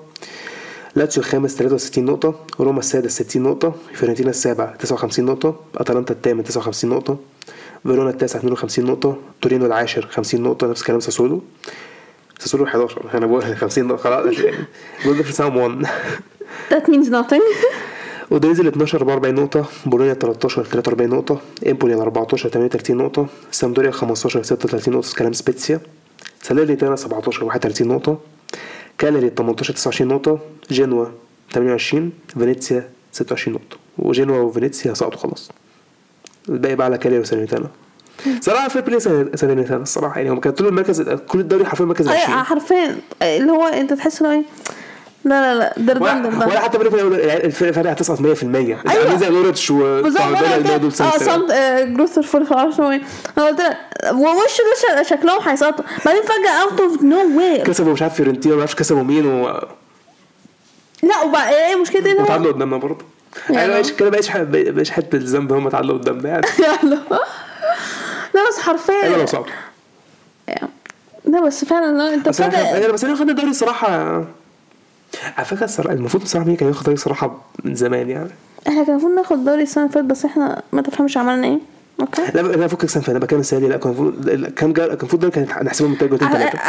[0.96, 2.36] لاتسيو الخامس 63 نقطة.
[2.60, 3.74] روما السادس 60 نقطة.
[3.94, 5.56] فيورنتينا السابع 59 نقطة.
[5.78, 7.18] أتلانتا الثامن 59 نقطة.
[7.84, 9.18] فيرونا التاسع 52 نقطة.
[9.42, 10.68] تورينو العاشر 50 نقطة.
[10.68, 11.42] نفس كلام ساسولو.
[12.42, 14.36] ساسولو 11 أنا بقول 50 نقطة خلاص
[15.06, 15.88] goal difference معاهم 1
[16.72, 17.42] that means nothing.
[18.32, 19.66] أودينيزي ال 12 ب 40 نقطة.
[19.86, 21.42] بولونيا 13 43 نقطة.
[21.68, 23.28] إمبولي ال 14 38 نقطة.
[23.52, 25.16] سامدوريا 15 36 نقطة.
[25.16, 25.80] كلام سبيتسيا.
[26.42, 28.20] ساليرنيتانا 17 31 نقطة.
[28.98, 30.40] كاليري 18 29 نقطة.
[30.72, 31.06] جنوا
[31.54, 33.78] 28 فينيسيا 26 نقطة.
[33.98, 35.52] وجنوا وفينيسيا سقطوا خلاص.
[36.50, 37.70] الباقي بقى على كاليري وساليرنيتانا
[38.42, 42.18] صراحة في بلاي ساليرنيتانا الصراحة يعني هم كانوا طول المركز كل الدوري حرفيا مركز أي
[42.18, 44.44] 20 حرفيا اللي هو أنت تحس إنه إيه
[45.26, 48.80] لا لا لا ده ولا, حتى بينهم وبين الفرق فرق هتصعد 100% أيوة.
[48.88, 51.18] عاملين زي نورتش قلت آه.
[51.18, 51.52] صمت
[51.88, 53.02] جروثر فور هو إيه
[53.38, 53.78] أنا قلت لك
[54.14, 54.62] ووش
[54.96, 58.76] ده شكلهم هيسقطوا بعدين فجأة اوت اوف نو وير كسبوا مش عارف فيورنتينا ما أعرفش
[58.76, 59.48] كسبوا مين و...
[61.04, 63.06] لا وبقى إيه مشكلة إيه؟ وتعادلوا قدامنا برضه.
[63.50, 66.46] يعني أنا بقيش كده بقيش ح- بقيش حتة بالذنب هم تعادلوا قدامنا يعني.
[68.34, 69.04] لا بس حرفيا.
[69.04, 69.48] أيوه لو صعدوا
[71.26, 73.88] لا بس فعلا لا أنت بس أنا أنا بس أنا خدنا الدوري الصراحه
[75.38, 78.30] على فكرة الصراحة المفروض بصراحه مين كان ياخد الدوري الصراحه من زمان يعني.
[78.68, 81.60] إحنا كان المفروض ناخد دوري السنة اللي فاتت بس إحنا ما تفهمش عملنا إيه.
[82.00, 83.68] أوكي؟ لا لا فكك سنه أنا بكلم السنة دي.
[83.68, 84.74] لا كان المفروض كام.
[84.74, 86.60] كان المفروض الدوري كان نحسبه من ثلاثة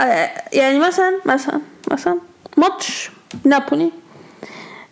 [0.52, 1.60] يعني مثلا مثلا
[1.90, 2.18] مثلا
[2.56, 3.10] ماتش
[3.44, 3.90] نابولي.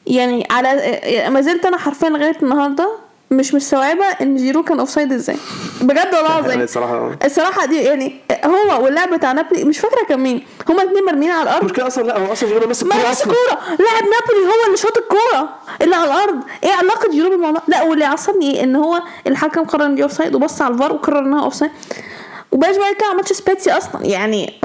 [0.06, 2.90] يعني على ما زلت أنا حرفيا لغاية النهارده
[3.32, 5.36] مش مستوعبة إن جيرو كان offside إزاي.
[5.80, 6.60] بجد والله يعني العظيم.
[6.60, 8.14] الصراحه الصراحة دي يعني
[8.44, 10.46] هو واللاعب بتاع نابولي مش فاكرة كان مين.
[10.68, 11.60] هما الاثنين مرميين على الأرض.
[11.64, 13.32] المشكلة أصلا لا هو أصلا جيرو ماسك ما الكورة نفس أصلا.
[13.34, 15.48] كوره لاعب نابولي هو اللي شاط الكورة
[15.82, 16.40] اللي على الأرض.
[16.64, 20.34] إيه علاقة جيرو بالموضوع؟ لا واللي عصبني إيه؟ إن هو الحكم قرر إن دي offside
[20.34, 21.70] وبص على الفار وقرر إنها offside
[22.52, 24.06] وبقاش بقى كده ماتش سبيتسي أصلا.
[24.06, 24.60] يعني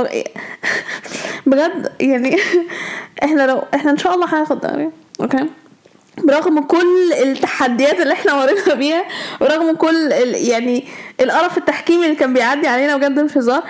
[1.45, 2.39] بجد يعني
[3.23, 4.89] إحنا لو إحنا إن شاء الله هناخد دوري.
[5.21, 5.49] okay؟
[6.23, 9.05] برغم كل التحديات اللي إحنا مرينا بيها
[9.41, 10.87] ورغم كل ال يعني
[11.21, 13.63] القرف التحكيمي اللي كان بيعدي علينا بجد مش هزار.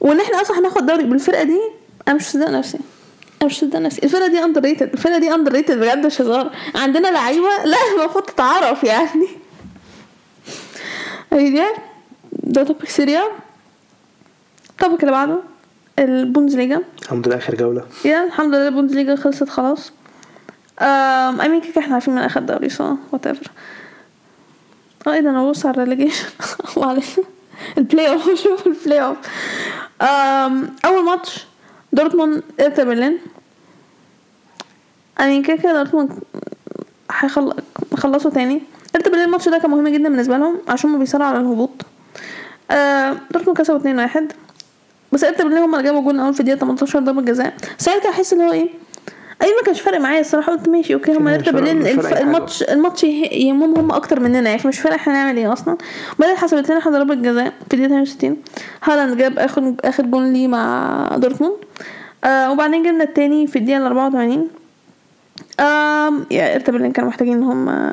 [0.00, 1.60] وإن إحنا أصلا هناخد دوري بالفرقة دي
[2.08, 2.78] أنا مش مصدق نفسي.
[3.42, 4.00] أنا مش مصدق نفسي.
[4.04, 6.50] الفرقة دي underrated الفرقة دي underrated بجد مش هزار.
[6.74, 9.28] عندنا لعيبة لا المفروض تتعرف يعني.
[11.32, 11.62] اهي دي
[12.32, 13.22] ده topic سريع
[14.70, 15.38] ال topic اللي بعده
[15.98, 16.82] البوندسليجا.
[17.02, 17.84] الحمد لله آخر جولة.
[18.04, 19.92] يا الحمد لله البوندسليجا خلصت خلاص.
[20.80, 23.50] um I mean like إحنا عارفين من اخد دوري صح whatever
[25.06, 26.26] آه إيه ده أنا ببص على الريليجيشن
[26.76, 27.04] الله عليك.
[27.78, 29.16] ال playoff شوف ال playoff
[30.84, 31.46] أول ماتش
[31.92, 33.18] دورتموند هيرتا برلين
[35.20, 36.12] I mean like دورتموند
[37.12, 38.62] هيخلصوا تاني.
[38.96, 41.70] هيرتا برلين الماتش ده كان مهم جدا بالنسبة لهم عشان ما بيصارعوا على الهبوط.
[42.70, 44.32] أه، دورتموند كسبوا 2 1
[45.12, 47.54] بس هيرتا برلين هم اللي جابوا جول أول في الدقيقة 18 ضربة جزاء.
[47.78, 48.68] ساعتها أحس اللي هو إيه؟
[49.42, 53.04] اي ما كانش فارق معايا الصراحة قلت ماشي okay هم مش مش حاجة الماتش الماتش
[53.04, 55.76] يه- يهمهم هم أكتر مننا يعني فمش فارق إحنا نعمل إيه أصلا.
[56.18, 58.36] بعدين حسبت لنا ضربه جزاء في الدقيقة 68
[58.84, 61.54] هالاند جاب آخر آخر جول ليه مع دورتموند.
[62.24, 64.48] آه وبعدين جبنا التاني في الدقيقة 84
[65.60, 67.88] آم yeah هرتا برلين كانوا محتاجين إن هم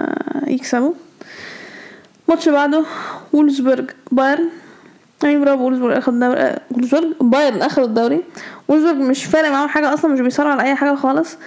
[0.47, 0.93] يكسبوا.
[2.27, 2.83] الماتش اللي بعده
[3.33, 4.49] وولزبرج بايرن.
[5.23, 8.21] يعني برافو وولزبورج اخد الدوري آه، وولزبورج بايرن اخد الدوري.
[8.67, 11.37] وولزبورج مش فارق معاهم حاجة أصلا مش بيصارعوا على أي حاجة خالص.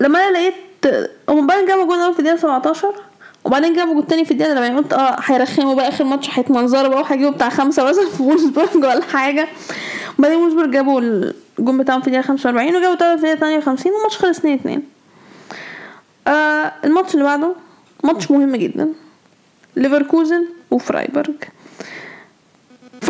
[0.00, 0.54] لما أنا لقيت
[1.28, 2.94] هم بايرن جابوا جول أول في الدقيقة 17
[3.44, 7.00] وبعدين جابوا جول تاني في الدقيقة 40 قلت آه هيرخموا بقى آخر ماتش هيتمنظروا بقى
[7.00, 9.48] وهيجيبوا بتاع خمسة مثلا في وولزبورج ولا حاجة.
[10.18, 14.38] وبعدين وولزبورج جابوا الجول بتاعهم في الدقيقة 45 وجابوا تلاتة في الدقيقة 58 والماتش خلص
[14.38, 14.82] 2 2
[16.26, 17.54] آه الماتش اللي بعده
[18.04, 18.88] ماتش مهم جدا.
[19.76, 21.34] ليفركوزن وفرايبرج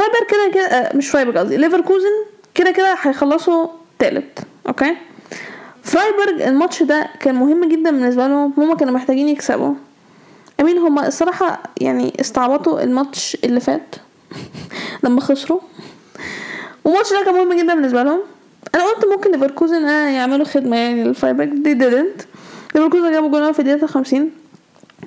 [0.08, 3.66] فرايبرج كده كده آه، مش فرايبرج قصدي ليفركوزن كده كده هيخلصوا
[3.98, 4.38] تالت
[4.68, 4.96] okay؟
[5.82, 9.74] فرايبرج الماتش ده كان مهم جدا بالنسبة لهم هما كانوا محتاجين يكسبوا.
[10.60, 13.94] I mean هما الصراحة يعني استعبطوا الماتش اللي فات
[15.04, 15.60] لما خسروا.
[16.84, 18.20] والماتش ده كان مهم جدا بالنسبة لهم.
[18.74, 21.48] أنا قلت ممكن ليفركوزن آه يعملوا خدمة يعني للفرايبرج.
[21.48, 22.24] They didn't.
[22.74, 24.30] ليفركوزن جابوا جول في الدقيقة 50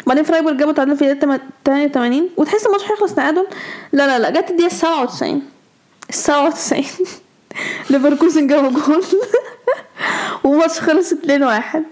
[0.08, 3.48] بعدين فرايبورج جابوا تعادل في الدقيقة 88 وتحس الماتش هيخلص تعادل؟
[3.94, 5.42] لا لا لا جت الدقيقة 97
[6.10, 6.84] ال 97
[7.90, 9.04] ليفركوزن جابوا جول.
[10.44, 11.84] والماتش خلص 2 1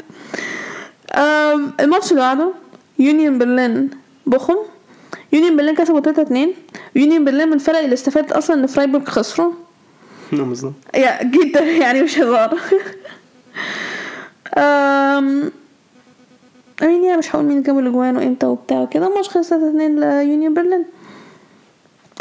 [1.16, 2.52] أم، الماتش اللي بعده
[3.00, 3.90] يونيون برلين
[4.26, 4.56] بوخم.
[5.34, 6.54] يونيون برلين كسبوا 3 2
[6.96, 9.54] يونيون برلين من الفرق اللي استفادت أصلا إن فرايبورج خسروا.
[10.32, 12.58] نعم بالظبط yeah جدا يعني مش هزار.
[16.84, 19.08] I mean يعني مش هقول مين جاب الأجوان وإمتى وبتاع وكده.
[19.08, 20.86] الماتش خلص 3 2 ليونيون برلين.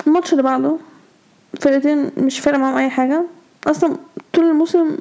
[0.07, 0.77] الماتش اللي بعده
[1.61, 3.25] فرقتين مش فارق معاهم أي حاجة.
[3.67, 3.97] أصلا
[4.33, 4.97] طول الموسم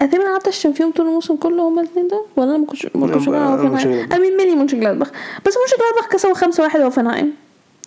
[0.00, 2.86] أنا تقريبا قعدت اشتم فيهم طول الموسم كله هما الاثنين ده ولا أنا ما كنتش
[2.94, 3.28] ما كنتش.
[3.86, 5.10] أمين ميني مونشنجلادباخ
[5.46, 7.32] بس مونشنجلادباخ كسبوا 5 1 هوفنهايم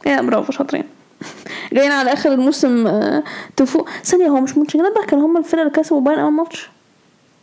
[0.05, 0.83] يا برافو شاطرين.
[1.73, 3.23] جايين على آخر الموسم آه،
[3.55, 3.89] تفوق.
[4.03, 6.69] ثانية هو مش مونشنجلادباخ كانوا هما الفرقة اللي كسبوا باين أول ماتش؟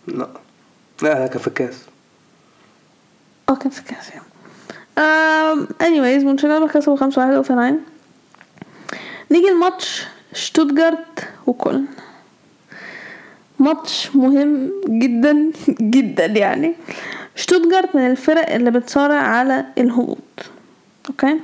[0.07, 0.28] لا
[1.03, 1.74] لا كان في الكاس.
[3.51, 4.11] آه كان في كاس
[4.98, 7.80] um, anyways مونشنجلادباخ كسبوا 5 1 هوفنهايم
[9.30, 11.86] نيجي الماتش شتوتجارت وكولن.
[13.59, 15.53] ماتش مهم جدا
[15.96, 16.74] جدا يعني.
[17.34, 20.18] شتوتجارت من الفرق اللي بتصارع على الهبوط.
[21.11, 21.40] okay؟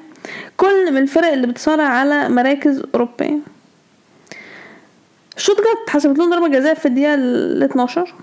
[0.57, 3.38] كولن من الفرق اللي بتصارع على مراكز أوروبية.
[5.36, 8.14] شتوتجارت حسبت لهم ضربة جزاء في الدقيقة ال 12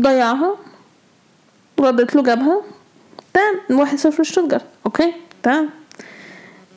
[0.00, 0.56] ضيعها.
[1.80, 2.62] ردت له جابها
[3.34, 5.12] تمام واحد صفر شتوتجارت okay
[5.42, 5.70] تمام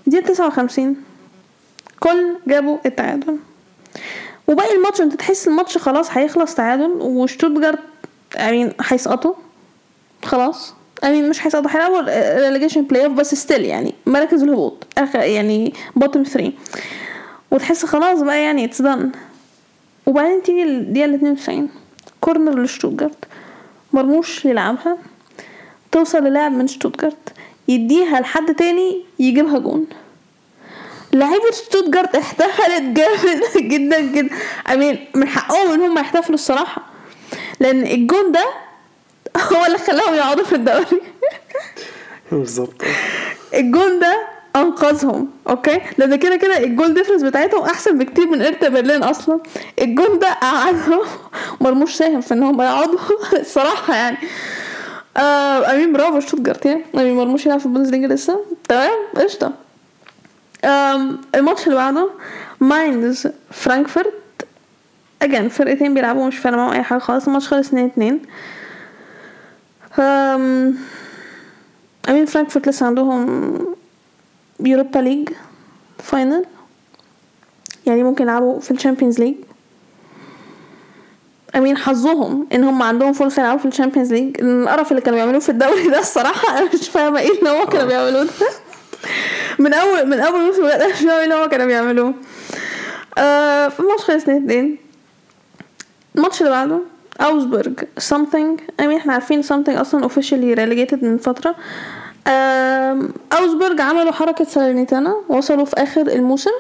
[0.08, 0.96] دي 59
[2.00, 3.38] كولن جابوا التعادل
[4.48, 7.80] وباقي الماتش انت تحس الماتش خلاص هيخلص تعادل وشتوتجارت
[8.36, 9.34] يعني هيسقطوا
[10.26, 10.74] خلاص
[11.04, 12.02] يعني مش هيسقطوا هيلعبوا
[12.48, 16.52] relegation playoff بس still يعني مراكز الهبوط اخر يعني bottom 3
[17.52, 19.12] وتحس خلاص بقى يعني it's done
[20.06, 21.70] وبعدين تيجي الدقيقة ال 92
[22.22, 23.26] corner لشتوتجارت
[23.96, 24.98] مرموش يلعبها
[25.92, 27.34] توصل للاعب من شتوتجارت
[27.68, 29.88] يديها لحد تاني يجيبها جون.
[31.14, 33.42] لعيبة شتوتجارت احتفلت جامد
[33.72, 34.36] جدا جدا.
[34.74, 36.82] I mean من حقهم إن هم يحتفلوا الصراحة.
[37.60, 38.46] لأن الجون ده
[39.52, 41.02] هو اللي خلاهم يقعدوا في الدوري.
[42.32, 42.82] بالظبط.
[43.54, 48.70] الجون ده أنقذهم okay؟ لأن كده كده ال goal difference بتاعتهم أحسن بكتير من هرتا
[48.70, 49.40] برلين أصلا.
[49.82, 51.00] الجول ده قعدهم
[51.62, 53.00] مرموش ساهم في إن هم يقعدوا
[53.40, 54.18] الصراحة يعني.
[55.18, 58.40] آه I mean برافو شوتجارت يعني I mean مرموش يلعب في البوندسليجا لسه.
[58.70, 59.52] تمام؟ قشطة.
[61.36, 62.10] الماتش اللي بعده
[62.60, 64.14] ماينز فرانكفورت.
[65.22, 67.26] again فرقتين بيلعبوا مش فارقة معاهم أي حاجة خالص.
[67.28, 68.20] الماتش خلص 2 2
[70.00, 70.76] أم...
[72.10, 73.58] I mean فرانكفورت لسه عندهم
[74.60, 75.30] Europa League
[76.04, 76.46] final.
[77.86, 79.36] يعني ممكن يلعبوا في ال Champions League.
[81.56, 84.42] I mean حظهم إن هم عندهم فرصة يلعبوا في ال Champions League.
[84.42, 87.88] القرف اللي كانوا بيعملوه في الدوري ده الصراحة أنا مش فاهمة إيه اللي هم كانوا
[87.88, 88.32] بيعملوه ده.
[89.60, 92.14] من أول من أول موسم بدأ مش فاهمة إيه اللي هم كانوا بيعملوه.
[93.18, 94.78] آه الماتش خلص 2 2
[96.16, 96.80] الماتش اللي بعده
[97.22, 97.80] اوزبرج
[98.10, 98.62] something.
[98.82, 101.50] I mean إحنا عارفين something أصلا officially relegated من فترة.
[101.50, 101.56] آم،
[103.40, 106.52] أوزبرج عملوا حركة سالرنيتانا وصلوا في آخر الموسم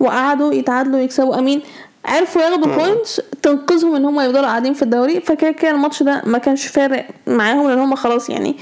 [0.00, 1.62] وقعدوا يتعادلوا يكسبوا I mean
[2.04, 6.38] عرفوا ياخدوا points تنقذهم إن هم يفضلوا قاعدين في الدوري فكده كده الماتش ده ما
[6.38, 8.56] كانش فارق معاهم لأن هم خلاص يعني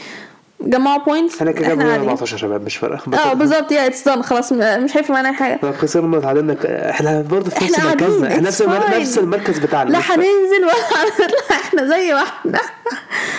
[0.65, 3.73] جمعوا points إحنا كده كده 14 شباب مش فارقه آه بالظبط.
[3.73, 4.21] yeah it's done.
[4.21, 5.59] خلاص مش هيفرق معانا حاجة.
[5.63, 6.57] لو خسرنا تعادلنا؟
[6.91, 8.63] إحنا برضه في نفس مركزنا إحنا نفس.
[8.63, 9.91] نفس المركز بتاعنا.
[9.91, 9.99] لا.
[9.99, 11.57] هننزل ولا هنطلع.
[11.57, 12.59] إحنا زي ما إحنا.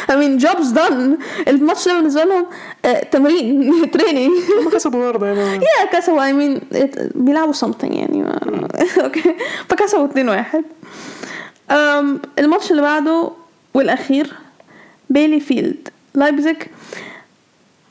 [0.09, 1.21] I mean job's done.
[1.47, 2.45] الماتش ده بالنسبة لهم
[2.85, 5.63] آه، تمرين training هم كسبوا برضه يعني.
[5.63, 6.21] yeah كسبوا.
[6.21, 6.59] I mean
[7.15, 8.25] بيلعبوا something يعني.
[9.03, 9.35] okay
[9.69, 10.63] فكسبوا 2 1
[11.71, 13.31] أم، الماتش اللي بعده
[13.73, 14.33] والأخير
[15.09, 16.55] بيلي فيلد لايبزيج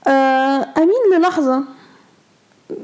[0.06, 1.64] آه، I mean للحظة.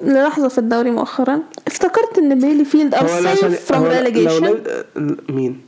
[0.02, 1.40] للحظة في الدوري مؤخرا.
[1.66, 5.60] افتكرت إن بيلي فيلد عشان- safe from lo- مين؟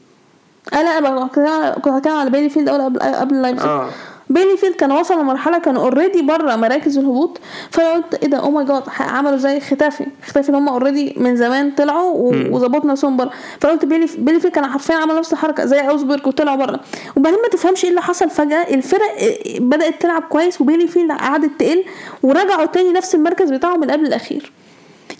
[0.73, 1.29] لا بقى
[1.75, 3.89] كنت هتكلم على بيلي فيلد أول قبل قبل لايبزيج آه.
[4.31, 7.39] بيلي فيلد كان وصل لمرحلة كان already بره مراكز الهبوط
[7.71, 10.07] فأنا قلت إيه ده؟ oh my god عملوا زي ختافي.
[10.27, 13.31] ختافي اللي هم already من زمان طلعوا و- وظبطوا نفسهم بره.
[13.61, 16.81] فقلت بيلي بيلي فيلد كان حرفيا عمل نفس الحركة زي اوزبرج وطلعوا بره.
[17.17, 18.63] وبعدين ما تفهمش إيه اللي حصل فجأة.
[18.75, 21.85] الفرق إيه، بدأت تلعب كويس وبيلي فيلد قعدت تقل
[22.23, 24.53] ورجعوا تاني نفس المركز بتاعهم من قبل الأخير.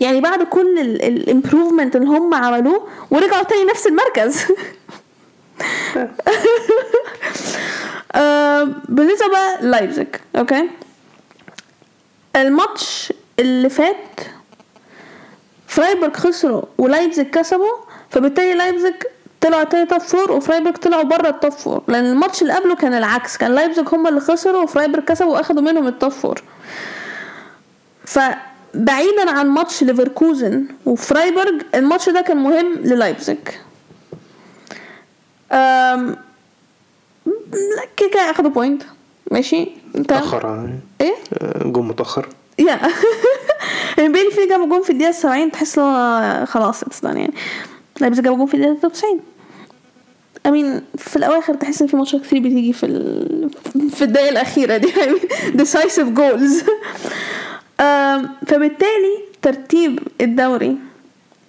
[0.01, 4.37] يعني بعد كل ال improvement اللي هم عملوه ورجعوا تاني نفس المركز.
[8.89, 10.71] بالنسبة بقى لايبزيج okay؟
[12.37, 14.21] الماتش اللي فات
[15.69, 17.73] فرايبورغ خسروا ولايبزيج كسبوا
[18.11, 18.95] فبالتالي لايبزيج
[19.41, 22.95] طلعوا تاني top four وفرايبورغ طلعوا بره ال top four لأن الماتش اللي قبله كان
[22.95, 26.43] العكس كان لايبزيج هم اللي خسروا وفرايبورغ كسبوا وأخدوا منهم ال top four
[28.05, 33.39] فبعيدا عن ماتش ليفركوزن وفرايبورغ الماتش ده كان مهم للايبزيج.
[37.97, 38.83] كده كده اخدوا point
[39.31, 39.63] ماشي؟
[39.97, 40.81] انت؟ متأخر يعني.
[41.01, 42.29] إيه؟ آه، جون متأخر.
[42.59, 42.65] Yeah.
[43.99, 45.81] يعني بيليفيلد جاب جون في الدقيقة 70 تحس
[46.49, 47.35] خلاص it's يعني.
[48.01, 49.21] لايبزيج جاب جون في الدقيقة 93
[50.47, 53.51] I mean في الأواخر تحس إن في ماتشات كتير بتيجي في ال...
[53.91, 54.89] في الدقيقة الأخيرة دي.
[54.99, 55.15] يعني
[56.17, 56.65] goals.
[57.81, 60.77] Um، فبالتالي ترتيب الدوري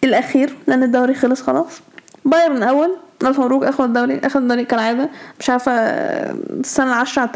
[0.04, 1.82] الأخير لأن الدوري خلص خلاص.
[2.26, 2.96] بايرن أول
[3.28, 3.64] ألف مبروك.
[3.64, 5.10] أخد الدوري أخد الدوري كالعادة.
[5.40, 7.30] مش عارفة السنة العاشرة على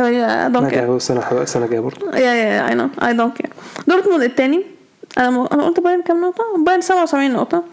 [0.48, 0.74] التوالي care.
[0.74, 2.18] جاي سنة سنة جاية برضه.
[2.18, 3.50] Yeah yeah I know I don't care
[3.88, 4.64] دورتموند الثاني
[5.18, 5.48] أنا م...
[5.52, 7.64] أنا قلت بايرن كام نقطة؟ بايرن 77 نقطة.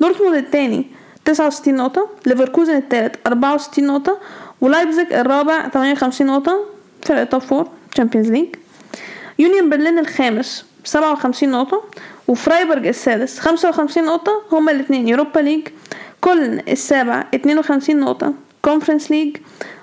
[0.00, 0.86] دورتموند الثاني
[1.24, 2.08] 69 نقطة.
[2.26, 4.18] ليفركوزن الثالث 64 نقطة.
[4.60, 6.64] ولايبزيج الرابع 58 نقطة.
[7.02, 8.54] فرق top four Champions League
[9.38, 11.82] يونيون برلين الخامس 57 نقطة.
[12.28, 14.32] وفرايبورغ السادس 55 نقطة.
[14.52, 15.68] هما الاثنين Europa League
[16.22, 18.34] كولن السابع 52 نقطة.
[18.62, 19.36] Conference League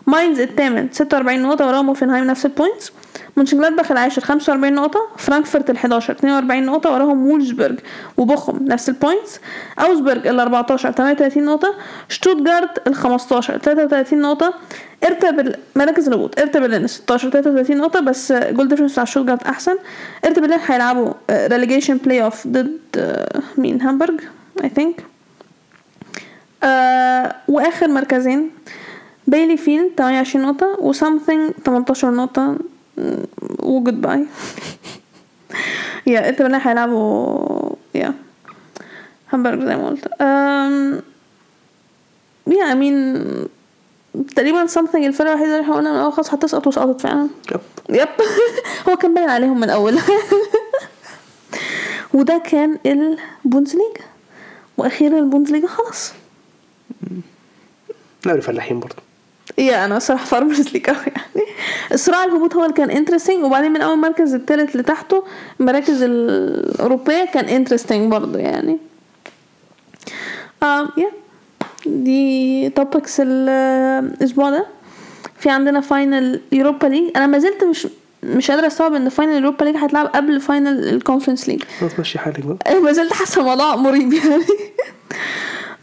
[0.08, 2.92] ماينز الثامن 46 نقطة وراهم هوفنهايم نفس ال points
[3.38, 5.00] مونشنجلادباخ العاشر 45 نقطة.
[5.18, 7.80] فرانكفورت ال 11 42 نقطة وراهم وولفزبرج
[8.18, 9.40] وبوخوم نفس ال points
[9.80, 11.76] اوجزبرج ال 14 38 نقطة.
[12.10, 14.54] شتوتجارت ال 15 33 نقطة.
[15.04, 15.56] هرتا بر...
[15.76, 16.40] مراكز الهبوط.
[16.40, 19.76] هرتا برلين 16 33 نقطة بس goal difference بتاع شتوتجارت أحسن.
[20.26, 24.22] هرتا برلين هيلعبوا relegation playoff ضد آه، مين؟ هامبورج
[24.64, 25.09] I think
[27.48, 28.52] وآخر مركزين
[29.28, 32.58] بيليفيلد 28 نقطة و something 18 نقطة.
[33.60, 34.26] و goodbye
[36.08, 38.14] يا برلين هيلعبوا yeah.
[39.32, 40.08] هامبورج زي ما قلت.
[42.48, 43.24] Yeah I mean
[44.36, 47.28] تقريبا something الفرقة الوحيدة اللي إحنا قلنا من خلاص هتسقط وسقطت فعلا.
[47.52, 47.60] Yep.
[47.90, 48.08] Yep.
[48.90, 50.00] هو كان باين عليهم من الأول
[52.14, 52.78] وده كان
[53.46, 54.02] البوندسليجا
[54.78, 56.14] وأخيرا البوندسليجا خلاص.
[58.26, 58.96] دوري فلاحين برضه
[59.58, 61.48] Yeah أنا صراحة farmers league قوي يعني.
[61.94, 65.24] الصراع الهبوط هو اللي كان interesting وبعدين من أول مركز التالت لتحته
[65.60, 68.78] المراكز الأوروبية كان interesting برضه يعني.
[70.66, 71.14] Um, yeah.
[71.86, 74.66] دي topics الأسبوع ده.
[75.40, 77.88] في عندنا final Europa League أنا ما زلت مش
[78.24, 82.20] مش قادرة أستوعب إن final Europa League هيتلعب قبل final ال Conference League خلاص مشي
[82.20, 82.80] حالك بقى.
[82.80, 84.44] ما زلت حاسة الموضوع مريب يعني.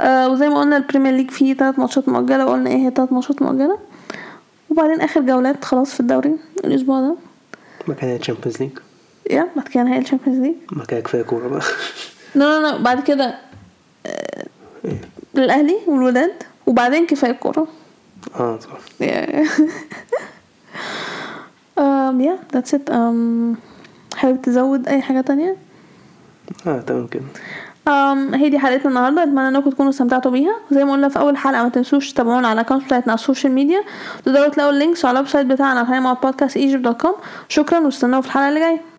[0.00, 3.12] آه وزي ما قلنا ال Premier League فيه تلات ماتشات مؤجلة وقلنا إيه هي تلات
[3.12, 3.78] ماتشات مؤجلة.
[4.70, 6.34] وبعدين آخر جولات خلاص في الدوري
[6.64, 7.16] الأسبوع ده.
[7.88, 8.70] ما كان تشامبيونز ليج
[9.30, 11.62] يا بعد كده نهائي ال Champions League ما كان كفاية كورة بقى.
[12.34, 13.34] لا لا لا بعد كده
[14.06, 14.44] آه،
[15.36, 16.32] الأهلي والوداد
[16.66, 17.68] وبعدين كفاية الكوره
[18.34, 18.78] آه صح.
[21.78, 22.88] Um, yeah, that's it.
[22.90, 23.56] Um,
[24.16, 25.56] حابب تزود أي حاجة تانية؟
[26.66, 27.22] آه تمام كده.
[28.34, 29.22] هي دي حلقتنا النهارده.
[29.22, 30.56] أتمنى إنكم تكونوا استمتعتوا بيها.
[30.70, 33.23] زي ما قلنا في أول حلقة ما تنسوش تتابعونا على ال account بتاعتنا على ال
[33.23, 33.82] social media
[34.24, 37.14] تقدروا تلاقوا ال links على ال website بتاعنا في podcast Egypt dot com
[37.48, 38.95] شكرا واستنوا في الحلقة اللي جاية.